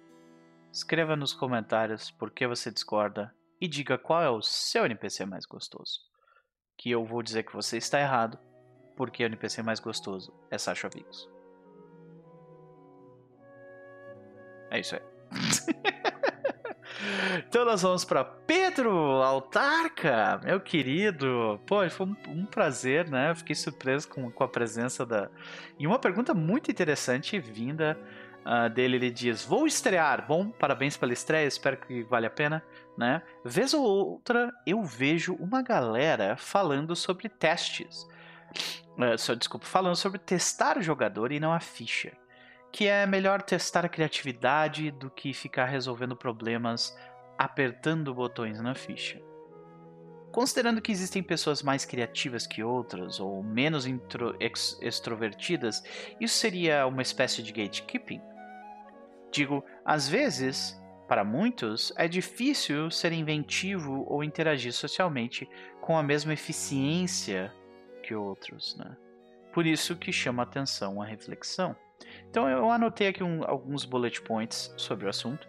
[0.72, 5.46] escreva nos comentários por que você discorda e diga qual é o seu NPC mais
[5.46, 6.00] gostoso.
[6.76, 8.38] Que eu vou dizer que você está errado,
[8.96, 11.28] porque o NPC mais gostoso é Sasha Vicus.
[14.70, 15.02] É isso aí.
[17.38, 18.90] então nós vamos para Pedro
[19.22, 21.60] Altarca, meu querido.
[21.66, 23.34] Pô, foi um, um prazer, né?
[23.34, 25.28] fiquei surpreso com, com a presença da.
[25.78, 27.98] E uma pergunta muito interessante vinda
[28.44, 28.96] uh, dele.
[28.96, 30.26] Ele diz: Vou estrear.
[30.26, 32.62] Bom, parabéns pela estreia, espero que vale a pena.
[32.96, 33.20] Né?
[33.44, 38.06] Vez ou outra eu vejo uma galera falando sobre testes.
[38.96, 42.12] Uh, só, desculpa, falando sobre testar o jogador e não a ficha
[42.76, 46.94] que é melhor testar a criatividade do que ficar resolvendo problemas
[47.38, 49.18] apertando botões na ficha.
[50.30, 55.82] Considerando que existem pessoas mais criativas que outras ou menos intro, ex, extrovertidas,
[56.20, 58.20] isso seria uma espécie de gatekeeping?
[59.32, 65.48] Digo, às vezes, para muitos, é difícil ser inventivo ou interagir socialmente
[65.80, 67.50] com a mesma eficiência
[68.02, 68.94] que outros, né?
[69.54, 71.74] Por isso que chama atenção a reflexão.
[72.28, 75.48] Então eu anotei aqui um, alguns bullet points sobre o assunto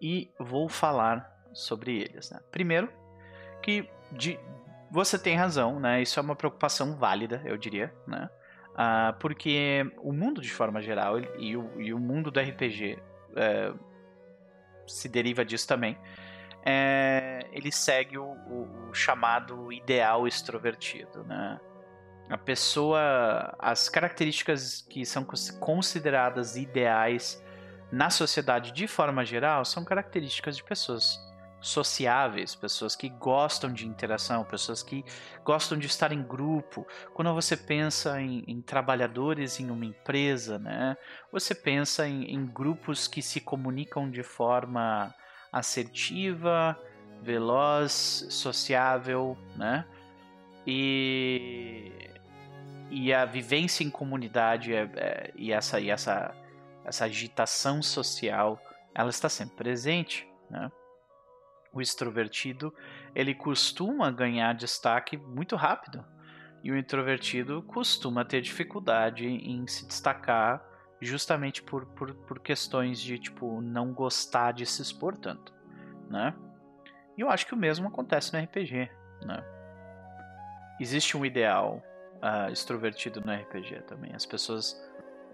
[0.00, 2.30] e vou falar sobre eles.
[2.30, 2.40] Né?
[2.50, 2.90] Primeiro,
[3.62, 4.38] que de,
[4.90, 6.02] você tem razão, né?
[6.02, 8.28] Isso é uma preocupação válida, eu diria, né?
[8.74, 12.98] Ah, porque o mundo de forma geral e o, e o mundo do RPG
[13.36, 13.72] é,
[14.86, 15.98] se deriva disso também.
[16.64, 21.60] É, ele segue o, o, chamado ideal extrovertido, né?
[22.30, 25.26] A pessoa, as características que são
[25.58, 27.42] consideradas ideais
[27.90, 31.18] na sociedade de forma geral são características de pessoas
[31.60, 35.04] sociáveis, pessoas que gostam de interação, pessoas que
[35.44, 36.86] gostam de estar em grupo.
[37.12, 40.96] Quando você pensa em, em trabalhadores em uma empresa, né,
[41.32, 45.12] você pensa em, em grupos que se comunicam de forma
[45.52, 46.78] assertiva,
[47.20, 49.84] veloz, sociável, né?
[50.66, 52.09] E
[52.90, 56.34] e a vivência em comunidade é, é, e, essa, e essa,
[56.84, 58.60] essa agitação social,
[58.92, 60.70] ela está sempre presente, né?
[61.72, 62.74] O extrovertido,
[63.14, 66.04] ele costuma ganhar destaque muito rápido.
[66.64, 70.60] E o introvertido costuma ter dificuldade em se destacar
[71.00, 75.54] justamente por, por, por questões de, tipo, não gostar de se expor tanto,
[76.10, 76.34] né?
[77.16, 78.90] E eu acho que o mesmo acontece no RPG,
[79.24, 79.44] né?
[80.80, 81.82] Existe um ideal
[82.22, 84.12] uh, extrovertido no RPG também.
[84.14, 84.72] As pessoas,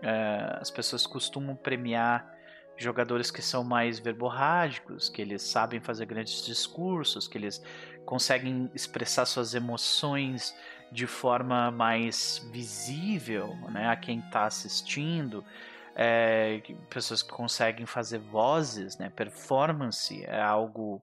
[0.03, 2.35] uh, as pessoas costumam premiar
[2.77, 7.63] jogadores que são mais verborrágicos, que eles sabem fazer grandes discursos, que eles
[8.05, 10.55] conseguem expressar suas emoções
[10.93, 15.45] de forma mais visível né, a quem está assistindo.
[15.95, 21.03] É, pessoas que conseguem fazer vozes, né, performance é algo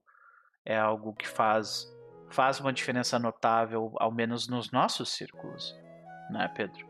[0.64, 1.93] é algo que faz
[2.34, 5.72] faz uma diferença notável, ao menos nos nossos círculos,
[6.30, 6.84] né, Pedro?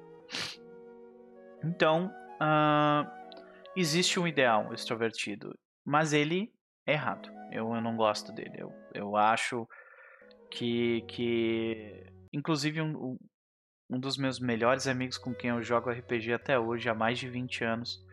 [1.62, 3.06] Então, uh,
[3.76, 5.54] existe um ideal extrovertido,
[5.84, 6.50] mas ele
[6.86, 7.30] é errado.
[7.52, 8.54] Eu, eu não gosto dele.
[8.56, 9.68] Eu, eu acho
[10.50, 13.18] que, que inclusive, um,
[13.90, 17.28] um dos meus melhores amigos com quem eu jogo RPG até hoje, há mais de
[17.28, 18.03] 20 anos,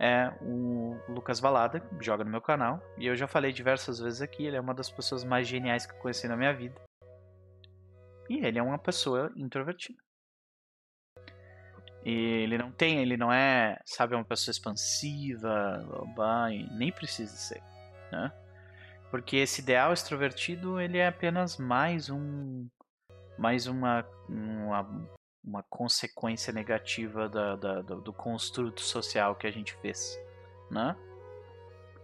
[0.00, 2.82] é o Lucas Valada, que joga no meu canal.
[2.96, 5.92] E eu já falei diversas vezes aqui, ele é uma das pessoas mais geniais que
[5.92, 6.80] eu conheci na minha vida.
[8.28, 10.02] E ele é uma pessoa introvertida.
[12.02, 15.84] E ele não tem, ele não é, sabe, uma pessoa expansiva,
[16.72, 17.62] nem precisa ser,
[18.10, 18.32] né?
[19.10, 22.66] Porque esse ideal extrovertido, ele é apenas mais um
[23.36, 25.10] mais uma uma,
[25.42, 30.18] uma consequência negativa da, da, do, do construto social que a gente fez,
[30.70, 30.96] né?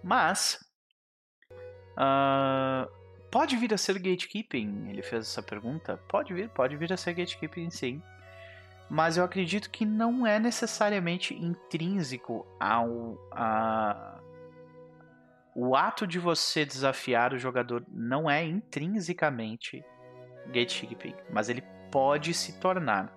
[0.02, 0.58] Mas
[1.92, 2.90] uh,
[3.30, 4.88] pode vir a ser gatekeeping?
[4.88, 5.96] Ele fez essa pergunta.
[6.08, 8.02] Pode vir, pode vir a ser gatekeeping, sim
[8.88, 14.20] mas eu acredito que não é necessariamente intrínseco ao a,
[15.54, 19.84] o ato de você desafiar o jogador não é intrinsecamente
[20.46, 23.12] gatekeeping, mas ele pode se tornar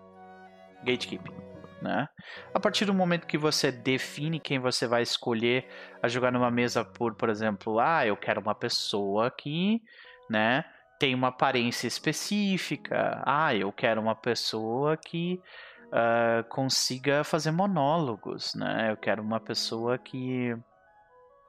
[0.83, 1.33] gatekeeping,
[1.81, 2.07] né?
[2.53, 5.67] A partir do momento que você define quem você vai escolher
[6.01, 9.81] a jogar numa mesa por, por exemplo, ah, eu quero uma pessoa que,
[10.29, 10.65] né,
[10.99, 13.23] tem uma aparência específica.
[13.25, 15.41] Ah, eu quero uma pessoa que
[15.87, 18.91] uh, consiga fazer monólogos, né?
[18.91, 20.55] Eu quero uma pessoa que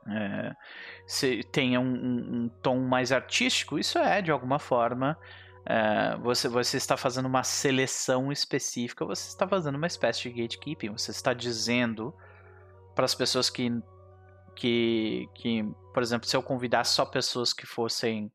[0.08, 0.54] é,
[1.06, 3.78] se, tenha um, um, um, tom mais artístico.
[3.78, 5.18] Isso é, de alguma forma,
[5.66, 10.90] é, você, você está fazendo uma seleção específica, você está fazendo uma espécie de gatekeeping.
[10.90, 12.14] Você está dizendo
[12.94, 13.70] para as pessoas que,
[14.56, 18.32] que, que, por exemplo, se eu convidasse só pessoas que fossem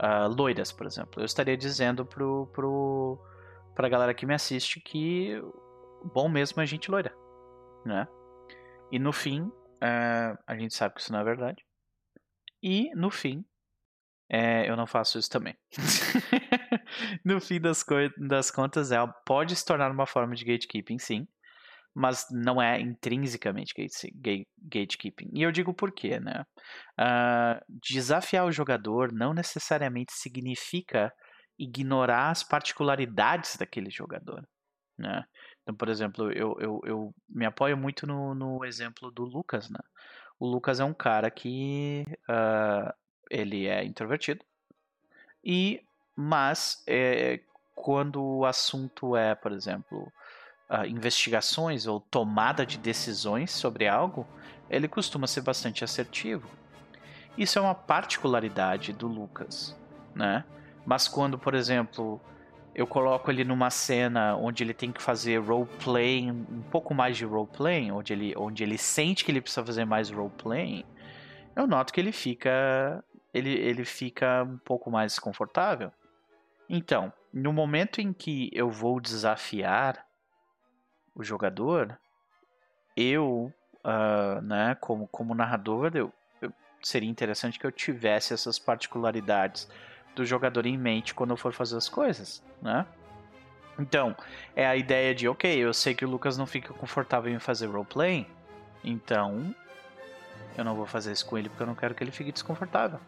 [0.00, 1.20] uh, loiras, por exemplo.
[1.20, 3.18] Eu estaria dizendo pro, pro,
[3.88, 5.40] galera que me assiste que
[6.12, 7.14] bom mesmo é gente loira,
[7.84, 8.06] né?
[8.92, 11.64] E no fim, uh, a gente sabe que isso não é verdade.
[12.62, 13.44] E no fim,
[14.28, 15.56] é, eu não faço isso também.
[17.24, 17.84] no fim das,
[18.16, 21.26] das contas, ela pode se tornar uma forma de gatekeeping, sim
[21.98, 25.30] mas não é intrinsecamente gate, gatekeeping.
[25.32, 26.44] E eu digo por quê, né?
[27.00, 31.10] Uh, desafiar o jogador não necessariamente significa
[31.58, 34.46] ignorar as particularidades daquele jogador,
[34.98, 35.24] né?
[35.62, 39.80] Então, por exemplo, eu, eu, eu me apoio muito no, no exemplo do Lucas, né?
[40.38, 42.92] O Lucas é um cara que uh,
[43.30, 44.44] ele é introvertido
[45.42, 45.80] e
[46.16, 47.40] mas é,
[47.74, 50.10] quando o assunto é, por exemplo,
[50.70, 54.26] uh, investigações ou tomada de decisões sobre algo,
[54.70, 56.48] ele costuma ser bastante assertivo.
[57.36, 59.76] Isso é uma particularidade do Lucas,
[60.14, 60.42] né?
[60.86, 62.20] Mas quando, por exemplo,
[62.74, 67.24] eu coloco ele numa cena onde ele tem que fazer roleplay, um pouco mais de
[67.24, 70.84] roleplay, onde ele, onde ele sente que ele precisa fazer mais roleplay,
[71.54, 75.92] eu noto que ele fica ele, ele fica um pouco mais desconfortável.
[76.68, 80.04] Então, no momento em que eu vou desafiar
[81.14, 81.98] o jogador,
[82.96, 83.52] eu,
[83.84, 86.52] uh, né, como, como narrador, eu, eu,
[86.82, 89.68] seria interessante que eu tivesse essas particularidades
[90.14, 92.86] do jogador em mente quando eu for fazer as coisas, né?
[93.78, 94.16] Então,
[94.54, 97.66] é a ideia de, ok, eu sei que o Lucas não fica confortável em fazer
[97.66, 98.26] roleplay,
[98.82, 99.54] então
[100.56, 102.98] eu não vou fazer isso com ele porque eu não quero que ele fique desconfortável.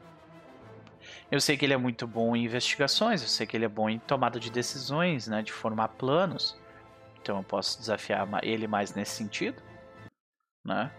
[1.31, 3.89] Eu sei que ele é muito bom em investigações, eu sei que ele é bom
[3.89, 6.59] em tomada de decisões, né, de formar planos.
[7.21, 9.63] Então eu posso desafiar ele mais nesse sentido,
[10.65, 10.91] né?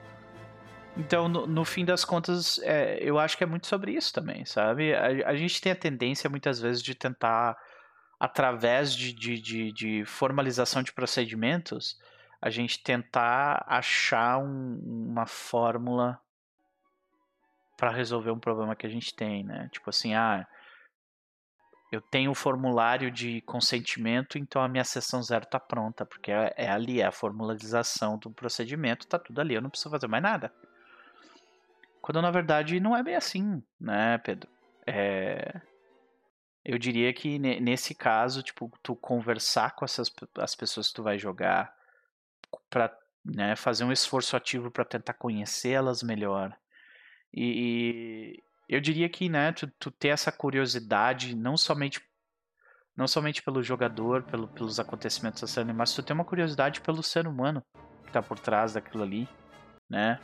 [0.97, 4.43] Então, no, no fim das contas, é, eu acho que é muito sobre isso também,
[4.45, 4.93] sabe?
[4.93, 7.57] A, a, gente tem a tendência muitas vezes de tentar,
[8.19, 11.97] através de, de, de, de formalização de procedimentos,
[12.41, 16.19] a gente tentar achar um, uma fórmula
[17.79, 19.69] para resolver um problema que a gente tem, né?
[19.71, 20.45] Tipo assim, ah,
[21.89, 26.53] eu tenho o formulário de consentimento, então a minha sessão zero está pronta, porque é,
[26.57, 30.21] é, ali, é a formalização do procedimento, está tudo ali, eu não preciso fazer mais
[30.21, 30.53] nada.
[32.01, 34.49] Quando na verdade não é bem assim, né, Pedro?
[34.85, 35.61] É...
[36.65, 41.17] Eu diria que nesse caso, tipo, tu conversar com essas as pessoas que tu vai
[41.17, 41.73] jogar
[42.69, 46.55] para né, fazer um esforço ativo para tentar conhecê-las melhor
[47.33, 52.01] e, eu diria que, né, tu, tu ter essa curiosidade, não somente
[52.95, 57.01] não somente pelo jogador, pelo, pelos acontecimentos da série, mas tu tem uma curiosidade pelo
[57.01, 57.63] ser humano
[58.05, 59.27] que tá por trás daquilo ali,
[59.89, 60.19] né?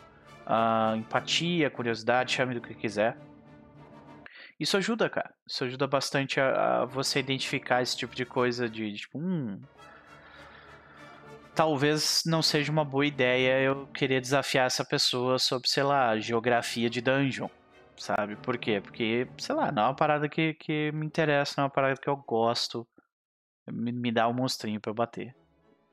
[0.45, 3.17] Uh, empatia, curiosidade, chame do que quiser.
[4.59, 5.33] Isso ajuda, cara.
[5.47, 9.61] Isso ajuda bastante a, a você identificar esse tipo de coisa de, de tipo, hum,
[11.55, 16.89] talvez não seja uma boa ideia eu querer desafiar essa pessoa sobre, sei lá, geografia
[16.89, 17.49] de dungeon
[17.97, 18.35] sabe?
[18.37, 18.81] Por quê?
[18.81, 21.99] Porque, sei lá, não é uma parada que, que me interessa, não é uma parada
[21.99, 22.87] que eu gosto.
[23.67, 25.35] Me, me dá um monstrinho pra eu bater.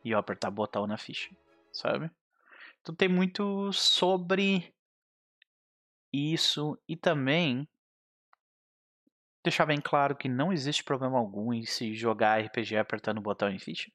[0.05, 1.31] E eu apertar botão na ficha,
[1.73, 2.11] sabe?
[2.81, 4.75] Então tem muito sobre
[6.13, 7.69] isso e também
[9.45, 13.59] deixar bem claro que não existe problema algum em se jogar RPG apertando botão em
[13.59, 13.91] ficha.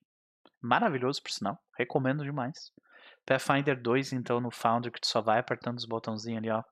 [0.61, 1.57] Maravilhoso, por sinal.
[1.77, 2.71] Recomendo demais.
[3.25, 6.63] Pathfinder 2, então, no Founder, que tu só vai apertando os botãozinhos ali, ó.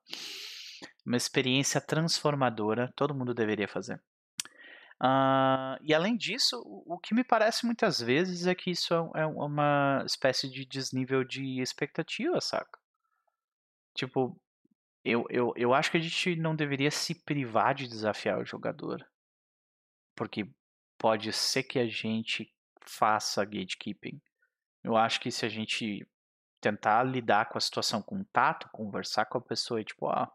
[1.05, 2.91] Uma experiência transformadora.
[2.95, 4.01] Todo mundo deveria fazer.
[5.01, 9.25] Uh, e além disso, o, que me parece muitas vezes é que isso é, é
[9.25, 12.79] uma espécie de desnível de expectativa, saca?
[13.93, 14.39] Tipo,
[15.03, 19.05] eu, eu, eu acho que a gente não deveria se privar de desafiar o jogador.
[20.15, 20.49] Porque
[20.97, 22.51] pode ser que a gente
[22.88, 24.21] faça gatekeeping.
[24.83, 26.07] Eu acho que se a gente
[26.61, 30.31] tentar lidar com a situação com tato, conversar com a pessoa e tipo, ah,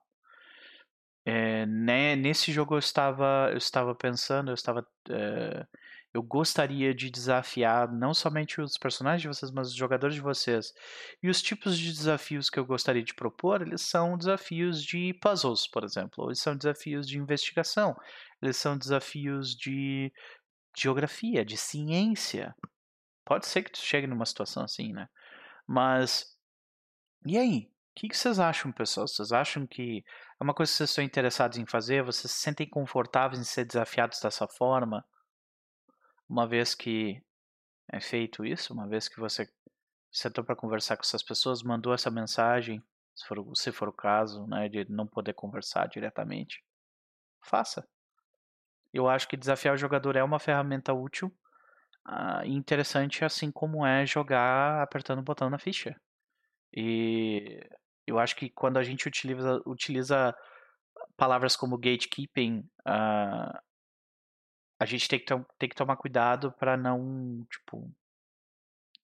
[1.25, 5.67] é, né, nesse jogo eu estava, eu estava pensando, eu estava, é,
[6.13, 10.73] eu gostaria de desafiar não somente os personagens de vocês, mas os jogadores de vocês.
[11.23, 15.69] E os tipos de desafios que eu gostaria de propor, eles são desafios de puzzles,
[15.69, 17.97] por exemplo, eles são desafios de investigação,
[18.43, 20.13] eles são desafios de
[20.77, 22.55] geografia, de ciência.
[23.25, 25.09] Pode ser que tu chegue numa situação assim, né?
[25.67, 26.37] Mas
[27.27, 27.71] e aí?
[27.91, 29.07] O que, vocês acham, pessoal?
[29.07, 30.03] Vocês acham que
[30.41, 32.03] é uma coisa que vocês estão interessados em fazer?
[32.03, 35.05] Vocês se sentem confortáveis em ser desafiados dessa forma?
[36.29, 37.23] Uma vez que
[37.93, 39.47] é feito isso, uma vez que você
[40.11, 42.83] sentou para conversar com essas pessoas, mandou essa mensagem,
[43.15, 46.65] se for, se for o caso, né, de não poder conversar diretamente,
[47.45, 47.87] faça.
[48.93, 51.29] Eu acho que desafiar o jogador é uma ferramenta útil
[52.09, 55.95] uh, e interessante, assim como é jogar apertando o botão na ficha.
[56.75, 57.61] E
[58.07, 60.35] eu acho que quando a gente utiliza, utiliza
[61.17, 63.59] palavras como gatekeeping, uh,
[64.79, 65.27] a gente tem que,
[65.59, 67.93] tem que tomar cuidado para não, tipo,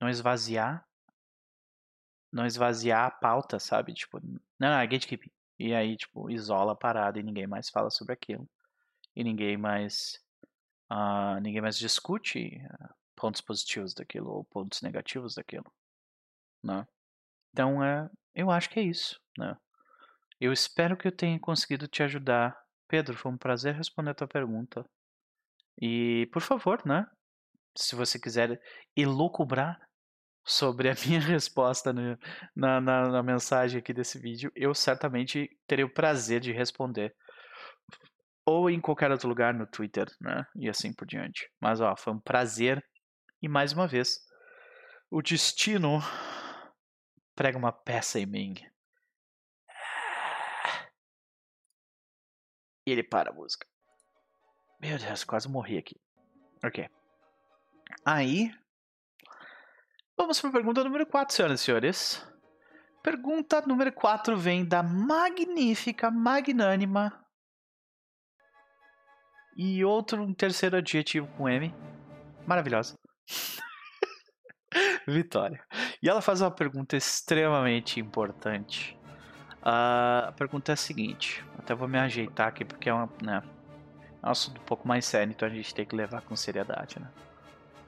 [0.01, 0.87] não esvaziar,
[2.33, 3.95] não esvaziar a pauta, sabe?
[3.95, 5.31] Tipo, não, não, é gatekeeping.
[5.59, 8.49] E aí, tipo, isola a parada e ninguém mais fala sobre aquilo.
[9.17, 10.21] E ninguém mais,
[10.93, 15.73] uh, ninguém mais discute uh, pontos positivos daquilo ou pontos negativos daquilo,
[16.63, 16.87] né?
[17.53, 19.57] Então, é, eu acho que é isso, né?
[20.39, 22.55] Eu espero que eu tenha conseguido te ajudar.
[22.87, 24.85] Pedro, foi um prazer responder a tua pergunta.
[25.81, 27.07] E, por favor, né?
[27.75, 28.61] Se você quiser
[28.95, 29.81] elucubrar
[30.45, 32.19] sobre a minha resposta no,
[32.55, 37.15] na, na, na, mensagem aqui desse vídeo, eu certamente terei o prazer de responder.
[38.47, 40.47] Ou em qualquer outro lugar no Twitter, né?
[40.55, 41.51] E assim por diante.
[41.61, 42.83] Mas, ó, foi um prazer.
[43.43, 44.21] E mais uma vez,
[45.11, 45.99] o destino
[47.35, 48.55] prega uma peça em mim.
[52.87, 53.67] E ele para a música.
[54.81, 55.97] Meu Deus, quase morri aqui.
[56.65, 56.89] Ok.
[58.05, 58.53] Aí.
[60.17, 62.27] Vamos para a pergunta número 4, senhoras e senhores.
[63.03, 67.26] Pergunta número 4 vem da magnífica, magnânima.
[69.57, 71.75] E outro, um terceiro adjetivo com M.
[72.47, 72.95] Maravilhosa.
[75.09, 75.65] Vitória.
[76.03, 78.99] E ela faz uma pergunta extremamente importante.
[79.63, 83.43] Uh, a pergunta é a seguinte: até vou me ajeitar aqui porque é, uma, né,
[84.23, 87.01] é um assunto um pouco mais sério, então a gente tem que levar com seriedade.
[87.01, 87.11] Né?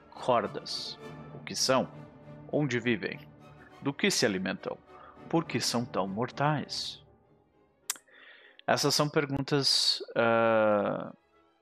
[0.09, 0.97] Cordas:
[1.35, 1.87] o que são?
[2.51, 3.19] Onde vivem?
[3.79, 4.75] Do que se alimentam?
[5.29, 6.99] Por que são tão mortais?
[8.65, 11.15] Essas são perguntas uh,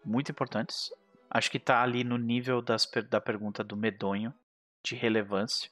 [0.07, 0.89] muito importantes.
[1.29, 4.33] Acho que está ali no nível das, da pergunta do medonho,
[4.83, 5.69] de relevância.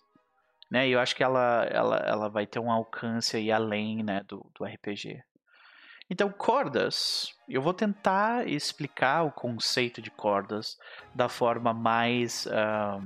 [0.69, 0.89] Né?
[0.89, 4.45] E eu acho que ela, ela, ela vai ter um alcance aí além né, do,
[4.57, 5.23] do RPG.
[6.09, 10.77] Então, cordas, eu vou tentar explicar o conceito de cordas
[11.15, 13.01] da forma mais, uh,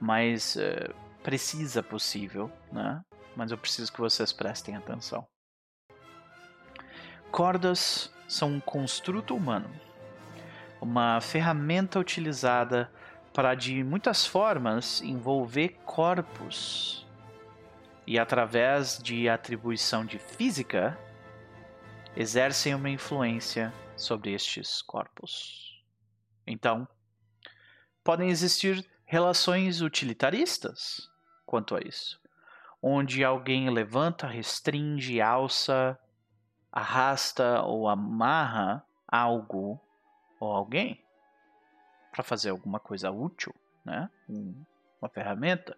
[0.00, 0.94] mais uh,
[1.24, 3.02] precisa possível, né?
[3.34, 5.26] mas eu preciso que vocês prestem atenção.
[7.32, 9.70] Cordas são um construto humano,
[10.80, 12.90] uma ferramenta utilizada
[13.32, 17.06] para de muitas formas envolver corpos
[18.06, 20.98] e através de atribuição de física
[22.16, 25.84] exercem uma influência sobre estes corpos.
[26.46, 26.88] Então,
[28.02, 31.10] podem existir relações utilitaristas
[31.44, 32.20] quanto a isso,
[32.80, 35.98] onde alguém levanta, restringe, alça,
[36.76, 39.80] arrasta ou amarra algo
[40.38, 41.02] ou alguém
[42.12, 44.10] para fazer alguma coisa útil, né?
[45.00, 45.74] uma ferramenta.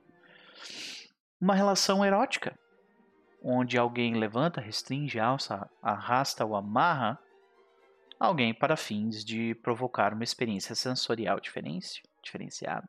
[1.41, 2.59] Uma relação erótica,
[3.41, 7.17] onde alguém levanta, restringe, alça, arrasta ou amarra
[8.19, 12.89] alguém para fins de provocar uma experiência sensorial diferenciada.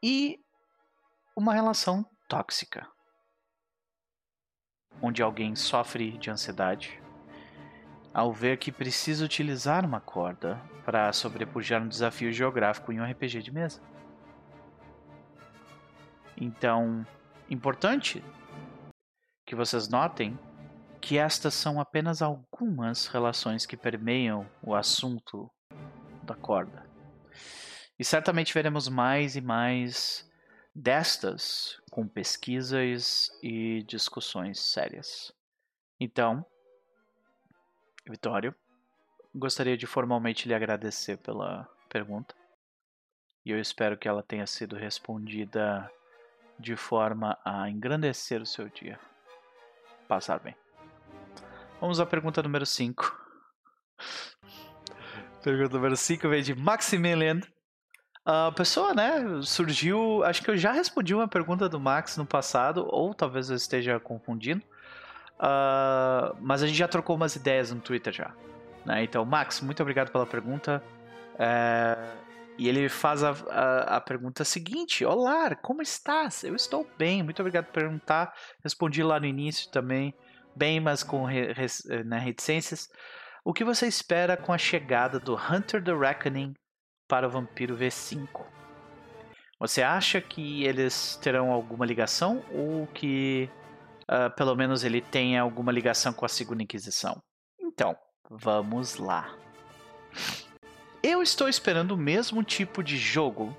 [0.00, 0.38] E
[1.34, 2.88] uma relação tóxica,
[5.00, 7.00] onde alguém sofre de ansiedade,
[8.12, 13.42] ao ver que precisa utilizar uma corda para sobrepujar um desafio geográfico em um RPG
[13.42, 13.80] de mesa.
[16.36, 17.06] Então,
[17.50, 18.22] importante
[19.46, 20.38] que vocês notem
[21.00, 25.50] que estas são apenas algumas relações que permeiam o assunto
[26.22, 26.84] da corda.
[27.98, 30.28] E certamente veremos mais e mais
[30.74, 35.32] destas com pesquisas e discussões sérias.
[35.98, 36.46] Então,
[38.08, 38.54] Vitório,
[39.34, 42.36] gostaria de formalmente lhe agradecer pela pergunta.
[43.44, 45.90] E eu espero que ela tenha sido respondida
[46.56, 49.00] de forma a engrandecer o seu dia.
[50.06, 50.54] Passar bem.
[51.80, 53.12] Vamos à pergunta número 5.
[55.42, 57.40] pergunta número 5 vem de Maximilian.
[58.30, 60.22] A pessoa, né, surgiu.
[60.22, 63.98] Acho que eu já respondi uma pergunta do Max no passado, ou talvez eu esteja
[63.98, 64.62] confundindo.
[65.38, 68.34] Uh, mas a gente já trocou umas ideias no Twitter já.
[68.84, 69.02] Né?
[69.02, 70.84] Então, Max, muito obrigado pela pergunta.
[71.38, 71.96] É,
[72.58, 76.44] e ele faz a, a, a, pergunta seguinte: Olá, como estás?
[76.44, 78.34] Eu estou bem, muito obrigado por perguntar.
[78.62, 80.12] Respondi lá no início também,
[80.54, 81.66] bem, mas com re, re,
[82.04, 82.90] né, reticências.
[83.42, 86.54] O que você espera com a chegada do Hunter the Reckoning
[87.08, 88.46] para o Vampiro V5?
[89.58, 93.50] Você acha que eles terão alguma ligação ou que
[94.02, 97.20] uh, pelo menos ele tenha alguma ligação com a Segunda Inquisição?
[97.58, 97.96] Então,
[98.30, 99.36] vamos lá.
[101.02, 103.56] Eu estou esperando o mesmo tipo de jogo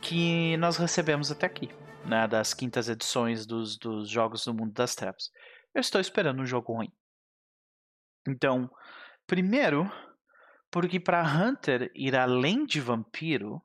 [0.00, 1.70] que nós recebemos até aqui,
[2.04, 5.30] né, das quintas edições dos, dos jogos do Mundo das Trevas.
[5.74, 6.92] Eu estou esperando um jogo ruim.
[8.28, 8.70] Então,
[9.26, 9.90] primeiro,
[10.72, 13.62] porque para Hunter ir além de vampiro,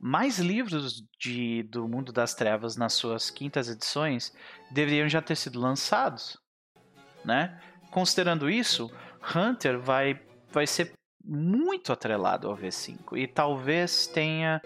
[0.00, 4.34] mais livros de, do Mundo das Trevas nas suas quintas edições
[4.72, 6.36] deveriam já ter sido lançados,
[7.24, 7.60] né?
[7.92, 8.90] Considerando isso,
[9.34, 10.20] Hunter vai,
[10.50, 10.92] vai ser
[11.24, 14.60] muito atrelado ao V5 e talvez tenha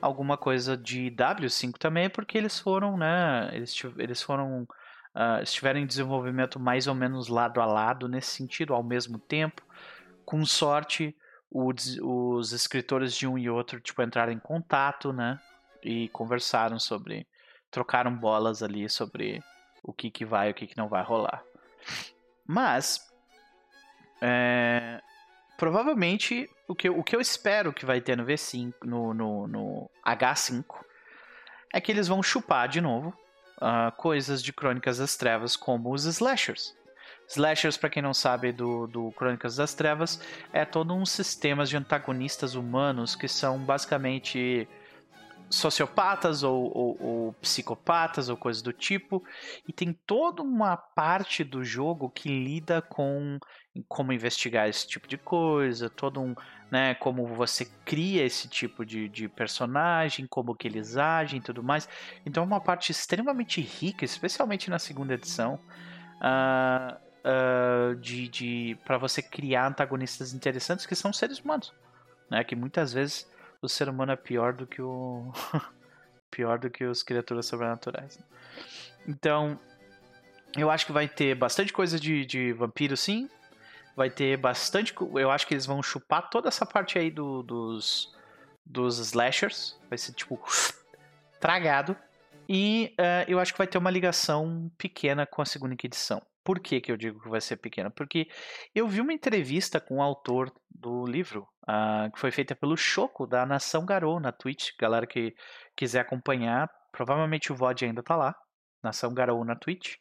[0.00, 5.86] alguma coisa de W5 também, porque eles foram, né, eles, eles foram uh, estiveram em
[5.86, 9.63] desenvolvimento mais ou menos lado a lado nesse sentido, ao mesmo tempo.
[10.24, 11.16] Com sorte,
[11.50, 15.38] os, os escritores de um e outro tipo entraram em contato, né,
[15.82, 17.26] e conversaram sobre,
[17.70, 19.42] trocaram bolas ali sobre
[19.82, 21.42] o que que vai, e o que que não vai rolar.
[22.46, 23.00] Mas
[24.20, 25.00] é,
[25.58, 29.90] provavelmente o que, o que eu espero que vai ter no V5, no, no, no
[30.04, 30.64] H5,
[31.72, 33.08] é que eles vão chupar de novo
[33.58, 36.74] uh, coisas de Crônicas das Trevas, como os slashers.
[37.28, 40.20] Slashers, para quem não sabe do, do Crônicas das Trevas,
[40.52, 44.68] é todo um sistema de antagonistas humanos que são basicamente
[45.50, 49.22] sociopatas ou, ou, ou, psicopatas ou coisas do tipo.
[49.66, 53.38] E tem toda uma parte do jogo que lida com
[53.88, 56.34] como investigar esse tipo de coisa, todo um,
[56.70, 61.62] né, como você cria esse tipo de, de personagem, como que eles agem e tudo
[61.62, 61.88] mais.
[62.24, 65.58] Então é uma parte extremamente rica, especialmente na segunda edição,
[66.20, 71.72] uh, uh, de, de para você criar antagonistas interessantes que são seres humanos,
[72.30, 73.28] né, que muitas vezes
[73.60, 75.32] o ser humano é pior do que o
[76.30, 78.18] pior do que as criaturas sobrenaturais.
[78.18, 78.24] Né?
[79.08, 79.58] Então
[80.56, 83.28] eu acho que vai ter bastante coisa de, de vampiro, sim,
[83.96, 84.94] vai ter bastante.
[85.14, 88.14] Eu acho que eles vão chupar toda essa parte aí do, dos,
[88.64, 89.76] dos slashers.
[89.88, 90.40] Vai ser tipo.
[91.44, 91.94] tragado.
[92.48, 96.22] E uh, eu acho que vai ter uma ligação pequena com a segunda edição.
[96.44, 97.90] Por que, que eu digo que vai ser pequena?
[97.90, 98.28] Porque
[98.74, 103.26] eu vi uma entrevista com o autor do livro, uh, que foi feita pelo Choco,
[103.26, 104.72] da Nação Garou, na Twitch.
[104.78, 105.34] Galera que
[105.74, 108.36] quiser acompanhar, provavelmente o VOD ainda tá lá.
[108.82, 109.94] Nação Garou na Twitch.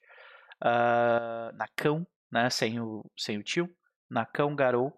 [0.62, 2.50] Uh, na Cão, né?
[2.50, 3.70] Sem o, sem o tio
[4.10, 4.94] na Cão Garou,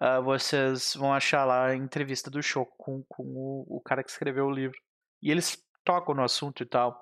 [0.00, 4.10] uh, vocês vão achar lá a entrevista do show com, com o, o, cara que
[4.10, 4.78] escreveu o livro.
[5.22, 6.98] E eles tocam no assunto e tal.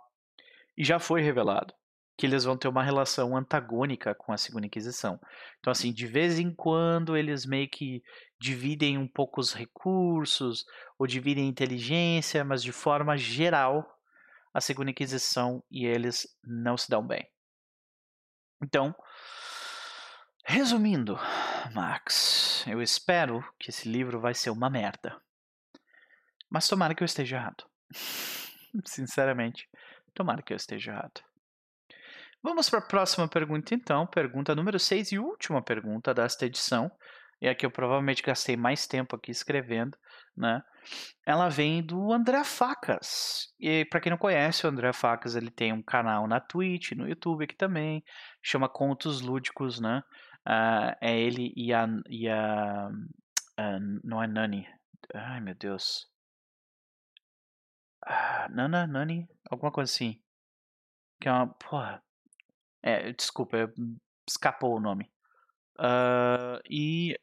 [0.77, 1.75] E já foi revelado
[2.21, 5.19] que eles vão ter uma relação antagônica com a Segunda Inquisição.
[5.59, 8.03] Então, assim, de vez em quando eles meio que
[8.39, 10.67] dividem um pouco os recursos,
[10.99, 13.99] ou dividem inteligência, mas de forma geral,
[14.53, 17.27] a Segunda Inquisição e eles não se dão bem.
[18.63, 18.95] Então,
[20.45, 21.19] Resumindo,
[21.73, 25.19] Max, eu espero que esse livro vai ser uma merda.
[26.51, 27.65] Mas tomara que eu esteja errado.
[28.85, 29.71] Sinceramente,
[30.13, 31.30] tomara que eu esteja errado.
[32.43, 36.91] Vamos para a próxima pergunta então, pergunta número 6 e última pergunta desta edição.
[37.39, 39.97] E aqui eu provavelmente gastei mais tempo aqui escrevendo,
[40.37, 40.63] né?
[41.27, 43.53] Ela vem do André Facas.
[43.59, 47.07] E para quem não conhece, o André Facas, ele tem um canal na Twitch, no
[47.07, 48.03] YouTube aqui também,
[48.43, 50.03] chama Contos Lúdicos, né?
[50.49, 54.67] Uh, é ele e a, e a uh, não é Nani.
[55.15, 56.07] Ai meu Deus.
[58.07, 60.19] Ah, Nana, Nani, alguma coisa assim.
[61.21, 61.47] Que é uma.
[61.47, 62.03] Porra.
[62.83, 63.73] É, desculpa,
[64.29, 65.11] escapou o nome.
[65.79, 67.17] Uh, e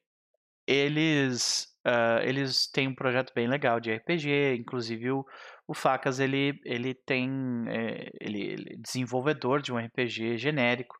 [0.65, 5.25] eles uh, eles têm um projeto bem legal de RPG, inclusive o,
[5.67, 7.29] o Facas ele, ele tem
[7.67, 10.95] é, ele, ele é desenvolvedor de um RPG genérico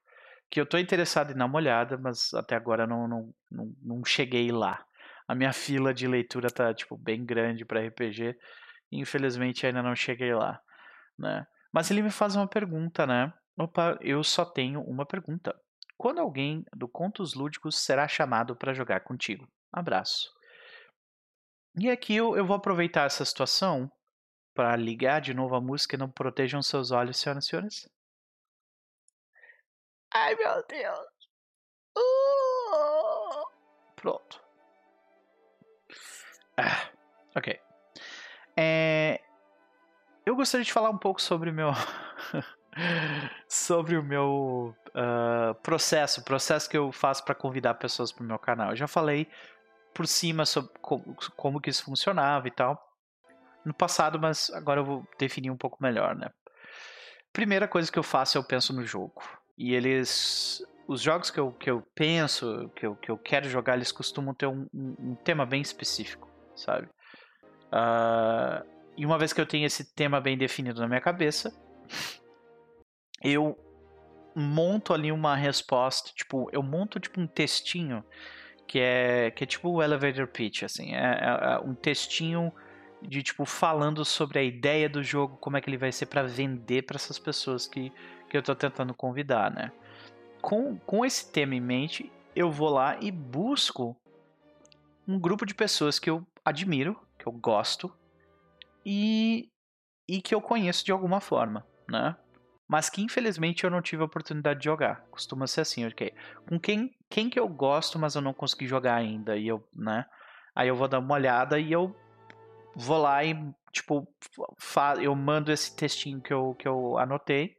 [0.49, 4.05] que eu estou interessado em dar uma olhada, mas até agora não, não, não, não
[4.05, 4.81] cheguei lá.
[5.27, 8.37] A minha fila de leitura tá tipo bem grande para RPG,
[8.91, 10.61] infelizmente ainda não cheguei lá,
[11.19, 11.45] né?
[11.71, 13.33] Mas ele me faz uma pergunta, né?
[13.57, 15.59] Opa, eu só tenho uma pergunta.
[15.97, 19.47] Quando alguém do Contos Lúdicos será chamado para jogar contigo?
[19.71, 20.31] Abraço.
[21.79, 23.91] E aqui eu, eu vou aproveitar essa situação
[24.53, 27.89] para ligar de novo a música e não protejam seus olhos, senhoras e senhores.
[30.13, 31.07] Ai, meu Deus.
[31.97, 33.47] Uh!
[33.95, 34.41] Pronto.
[36.57, 36.89] Ah,
[37.35, 37.59] ok.
[38.55, 39.21] É,
[40.25, 41.71] eu gostaria de falar um pouco sobre meu.
[43.47, 48.39] sobre o meu uh, processo, processo que eu faço para convidar pessoas para o meu
[48.39, 48.71] canal.
[48.71, 49.27] Eu já falei
[49.93, 52.87] por cima sobre como, como que isso funcionava e tal
[53.67, 56.29] no passado, mas agora eu vou definir um pouco melhor, né?
[57.33, 59.21] Primeira coisa que eu faço, eu penso no jogo.
[59.57, 60.63] E eles.
[60.87, 64.33] Os jogos que eu, que eu penso, que eu, que eu quero jogar, eles costumam
[64.33, 66.87] ter um, um, um tema bem específico, sabe?
[67.67, 68.65] Uh,
[68.95, 71.53] e uma vez que eu tenho esse tema bem definido na minha cabeça,
[73.23, 73.57] eu
[74.35, 78.03] monto ali uma resposta, tipo, eu monto tipo um textinho
[78.67, 82.51] que é que é tipo o elevator pitch, assim, é, é, é um textinho
[83.01, 86.23] de tipo falando sobre a ideia do jogo, como é que ele vai ser para
[86.23, 87.91] vender para essas pessoas que,
[88.29, 89.71] que eu estou tentando convidar, né?
[90.41, 93.95] Com, com esse tema em mente, eu vou lá e busco
[95.07, 97.91] um grupo de pessoas que eu admiro, que eu gosto
[98.85, 99.49] e,
[100.07, 102.15] e que eu conheço de alguma forma, né?
[102.67, 105.05] Mas que infelizmente eu não tive a oportunidade de jogar.
[105.09, 106.13] Costuma ser assim, ok?
[106.47, 110.05] Com quem, quem que eu gosto, mas eu não consegui jogar ainda, e eu, né?
[110.53, 111.95] Aí eu vou dar uma olhada e eu
[112.75, 113.35] vou lá e,
[113.71, 114.07] tipo,
[115.01, 117.57] eu mando esse textinho que eu, que eu anotei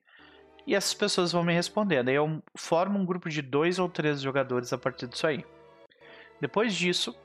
[0.69, 2.11] e essas pessoas vão me respondendo.
[2.11, 5.43] Aí eu formo um grupo de dois ou três jogadores a partir disso aí.
[6.41, 7.19] Depois disso,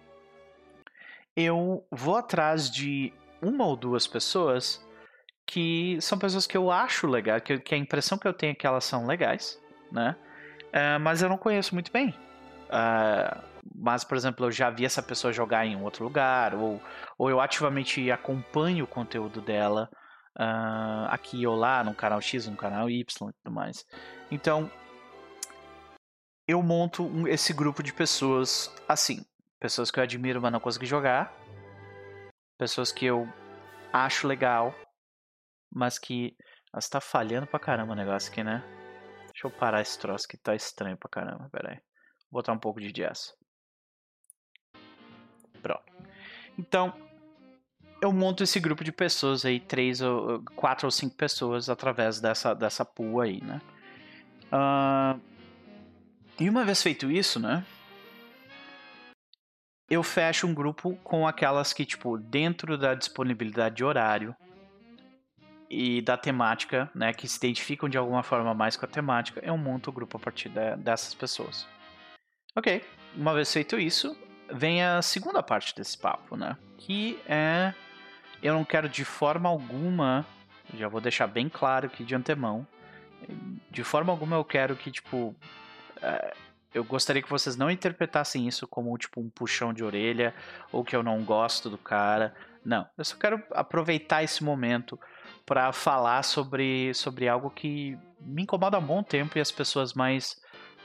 [1.36, 3.12] eu vou atrás de
[3.42, 4.82] uma ou duas pessoas
[5.54, 8.56] que são pessoas que eu acho legal, que, que a impressão que eu tenho é
[8.56, 10.16] que elas são legais, né?
[10.70, 12.10] Uh, mas eu não conheço muito bem.
[12.10, 13.40] Uh,
[13.76, 16.82] mas, por exemplo, eu já vi essa pessoa jogar em um outro lugar, ou,
[17.20, 19.88] ou eu ativamente acompanho o conteúdo dela
[20.40, 23.86] uh, aqui ou lá, no canal X, no canal Y e tudo mais.
[24.32, 24.72] Então,
[26.48, 29.24] eu monto um, esse grupo de pessoas assim.
[29.60, 31.32] Pessoas que eu admiro, mas não consegui jogar.
[32.58, 33.32] Pessoas que eu
[33.94, 34.74] acho legal,
[35.74, 36.36] mas que.
[36.74, 38.64] Nossa, tá falhando pra caramba o negócio aqui, né?
[39.28, 41.50] Deixa eu parar esse troço que tá estranho pra caramba.
[41.52, 41.78] Pera aí.
[42.32, 43.34] Vou botar um pouco de jazz.
[45.62, 45.84] Pronto.
[46.58, 46.94] Então,
[48.02, 52.54] eu monto esse grupo de pessoas aí, três ou quatro ou cinco pessoas através dessa,
[52.54, 53.62] dessa pool aí, né?
[54.52, 55.20] Uh,
[56.40, 57.66] e uma vez feito isso, né?
[59.90, 64.36] Eu fecho um grupo com aquelas que, tipo, dentro da disponibilidade de horário
[65.74, 69.58] e da temática, né, que se identificam de alguma forma mais com a temática, eu
[69.58, 71.68] monto o grupo a partir de, dessas pessoas.
[72.56, 74.16] Ok, uma vez feito isso,
[74.52, 76.56] vem a segunda parte desse papo, né?
[76.78, 77.74] Que é.
[78.42, 80.26] Eu não quero de forma alguma.
[80.76, 82.68] Já vou deixar bem claro aqui de antemão.
[83.72, 85.36] De forma alguma eu quero que, tipo.
[86.02, 86.34] É,
[86.74, 90.34] eu gostaria que vocês não interpretassem isso como tipo um puxão de orelha
[90.72, 92.36] ou que eu não gosto do cara.
[92.66, 95.00] Não, eu só quero aproveitar esse momento
[95.46, 99.94] para falar sobre, sobre algo que me incomoda há um bom tempo e as pessoas
[99.94, 100.36] mais,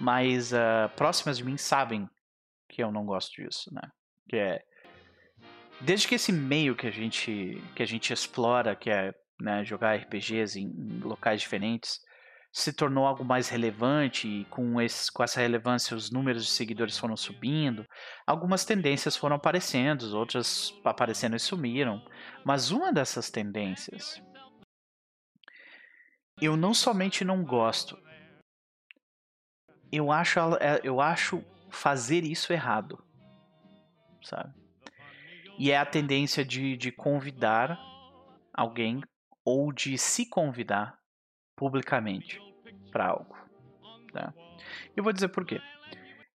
[0.01, 2.09] mais uh, próximas de mim sabem
[2.69, 3.83] que eu não gosto disso, né?
[4.29, 4.63] Que é
[5.81, 9.97] desde que esse meio que a gente que a gente explora, que é né, jogar
[9.97, 12.01] RPGs em, em, locais diferentes,
[12.53, 16.99] se tornou algo mais relevante e com, esse, com essa relevância os números de seguidores
[16.99, 17.87] foram subindo,
[18.27, 22.03] algumas tendências foram aparecendo, outras aparecendo e sumiram.
[22.45, 24.21] Mas uma dessas tendências
[26.41, 27.99] eu não somente não gosto,
[29.91, 33.03] eu acho, é, eu acho fazer isso errado,
[34.23, 34.55] sabe?
[35.59, 37.79] E é a tendência de, de convidar
[38.55, 39.03] alguém
[39.45, 40.99] ou de se convidar
[41.57, 42.41] publicamente
[42.93, 43.37] para algo.
[44.13, 44.33] Tá?
[44.97, 45.61] Eu vou dizer por quê.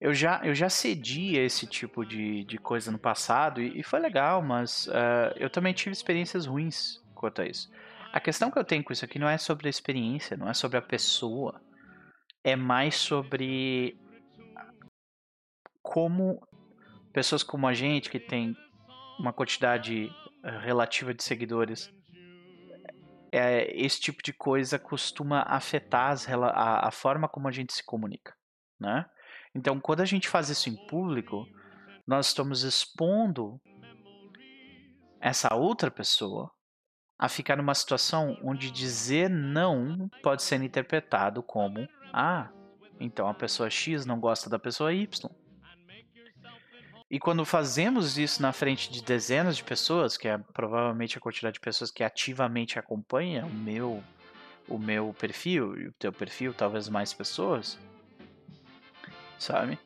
[0.02, 4.00] Eu já, eu já cedi esse tipo de, de coisa no passado e, e foi
[4.02, 7.72] legal, mas uh, eu também tive experiências ruins quanto a isso.
[8.14, 10.54] A questão que eu tenho com isso aqui não é sobre a experiência, não é
[10.54, 11.60] sobre a pessoa.
[12.44, 14.00] É mais sobre
[15.82, 16.40] como
[17.12, 18.56] pessoas como a gente, que tem
[19.20, 20.12] uma quantidade
[20.44, 21.92] eh, relativa de seguidores,
[23.32, 27.84] é, esse tipo de coisa costuma afetar as, a, a forma como a gente se
[27.84, 28.36] comunica,
[28.80, 29.08] né?
[29.56, 31.48] Então, quando a gente faz isso em público,
[32.08, 33.60] nós estamos expondo
[35.20, 36.52] essa outra pessoa
[37.18, 42.50] a ficar numa situação onde dizer não pode ser interpretado como ah,
[43.00, 45.30] então a pessoa X não gosta da pessoa Y.
[47.10, 51.56] E quando fazemos isso na frente de dezenas de pessoas, que é provavelmente a quantidade
[51.56, 54.04] de pessoas que ativamente acompanha o meu
[54.68, 57.78] o meu perfil e o teu perfil, talvez mais pessoas,
[59.38, 59.78] sabe?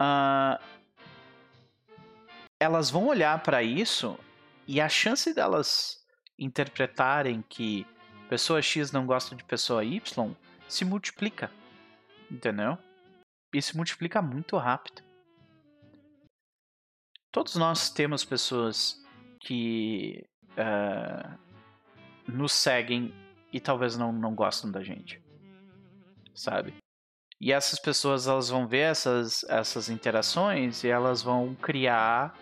[0.00, 0.58] Uh,
[2.58, 4.18] elas vão olhar para isso
[4.66, 6.01] e a chance delas
[6.42, 7.86] interpretarem que
[8.28, 10.34] pessoa X não gosta de pessoa Y
[10.68, 11.50] se multiplica,
[12.30, 12.78] entendeu?
[13.54, 15.02] E se multiplica muito rápido.
[17.30, 19.02] Todos nós temos pessoas
[19.40, 21.38] que uh,
[22.26, 23.14] nos seguem
[23.52, 25.22] e talvez não, não gostam da gente,
[26.34, 26.74] sabe?
[27.40, 32.34] E essas pessoas elas vão ver essas, essas interações e elas vão criar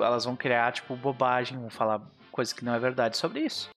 [0.00, 3.70] elas vão criar tipo bobagem, vão falar coisa que não é verdade sobre isso.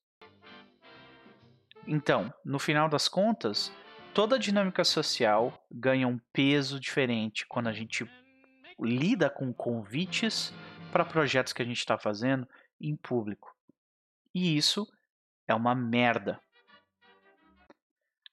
[1.85, 3.71] Então, no final das contas,
[4.13, 8.09] toda dinâmica social ganha um peso diferente quando a gente
[8.79, 10.53] lida com convites
[10.91, 12.47] para projetos que a gente está fazendo
[12.79, 13.53] em público.
[14.33, 14.87] E isso
[15.47, 16.39] é uma merda.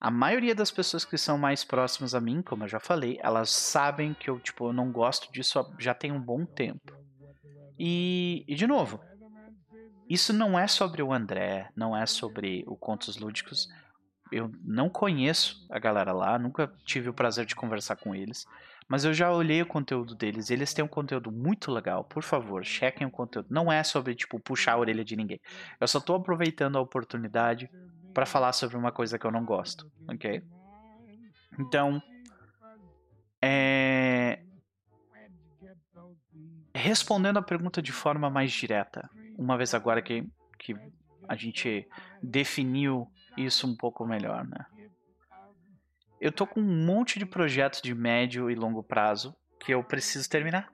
[0.01, 3.51] A maioria das pessoas que são mais próximas a mim, como eu já falei, elas
[3.51, 6.97] sabem que eu, tipo, eu não gosto disso já tem um bom tempo.
[7.79, 9.01] E, e de novo,
[10.11, 13.69] isso não é sobre o André, não é sobre o Contos Lúdicos.
[14.33, 18.45] Eu não conheço a galera lá, nunca tive o prazer de conversar com eles.
[18.89, 22.03] Mas eu já olhei o conteúdo deles, eles têm um conteúdo muito legal.
[22.03, 23.47] Por favor, chequem o conteúdo.
[23.49, 25.41] Não é sobre, tipo, puxar a orelha de ninguém.
[25.79, 27.71] Eu só tô aproveitando a oportunidade
[28.13, 30.43] para falar sobre uma coisa que eu não gosto, ok?
[31.57, 32.03] Então,
[33.41, 34.43] é...
[36.75, 39.09] Respondendo a pergunta de forma mais direta,
[39.41, 40.25] uma vez agora que,
[40.59, 40.75] que
[41.29, 41.89] a gente
[42.23, 44.67] definiu isso um pouco melhor, né?
[46.21, 50.29] eu tô com um monte de projetos de médio e longo prazo que eu preciso
[50.29, 50.71] terminar.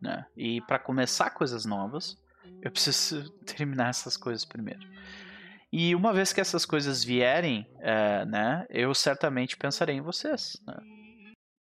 [0.00, 0.26] Né?
[0.36, 2.16] E para começar coisas novas,
[2.60, 4.80] eu preciso terminar essas coisas primeiro.
[5.72, 10.60] E uma vez que essas coisas vierem, é, né, eu certamente pensarei em vocês.
[10.66, 10.76] Né?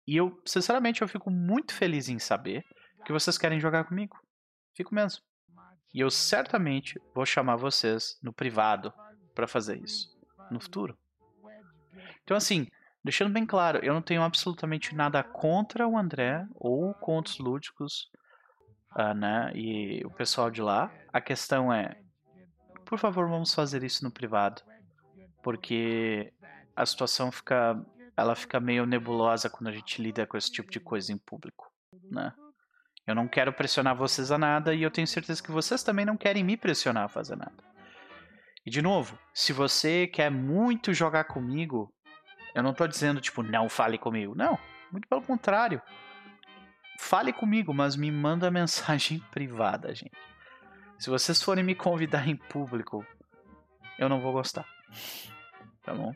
[0.07, 2.65] E eu, sinceramente, eu fico muito feliz em saber
[3.05, 4.17] que vocês querem jogar comigo.
[4.77, 5.23] Fico mesmo.
[5.93, 8.93] E eu certamente vou chamar vocês no privado
[9.35, 10.09] para fazer isso
[10.51, 10.97] no futuro.
[12.23, 12.67] Então, assim,
[13.03, 18.11] Deixando bem claro, eu não tenho absolutamente nada contra o André ou contra os lúdicos,
[18.95, 19.51] uh, né?
[19.55, 20.93] E o pessoal de lá.
[21.11, 21.99] A questão é,
[22.85, 24.63] por favor, vamos fazer isso no privado,
[25.43, 26.31] porque
[26.77, 27.81] a situação fica,
[28.15, 31.73] ela fica meio nebulosa quando a gente lida com esse tipo de coisa em público,
[32.11, 32.35] né?
[33.11, 36.17] Eu não quero pressionar vocês a nada e eu tenho certeza que vocês também não
[36.17, 37.65] querem me pressionar a fazer nada.
[38.65, 41.93] E de novo, se você quer muito jogar comigo,
[42.55, 44.37] eu não tô dizendo, tipo, não fale comigo.
[44.37, 44.57] Não,
[44.93, 45.83] muito pelo contrário.
[47.01, 50.17] Fale comigo, mas me manda mensagem privada, gente.
[50.97, 53.05] Se vocês forem me convidar em público,
[53.99, 54.69] eu não vou gostar.
[55.83, 56.15] Tá bom?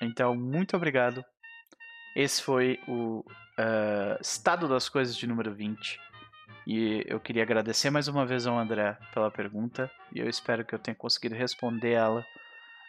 [0.00, 1.22] Então, muito obrigado.
[2.16, 3.22] Esse foi o
[3.60, 6.00] uh, Estado das Coisas de número 20.
[6.66, 9.90] E eu queria agradecer mais uma vez ao André pela pergunta.
[10.14, 12.26] E eu espero que eu tenha conseguido responder ela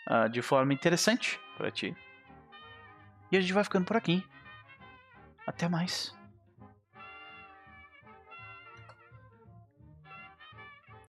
[0.09, 1.95] uh, de forma interessante para ti.
[3.31, 4.23] E a gente vai ficando por aqui.
[5.45, 6.13] Até mais.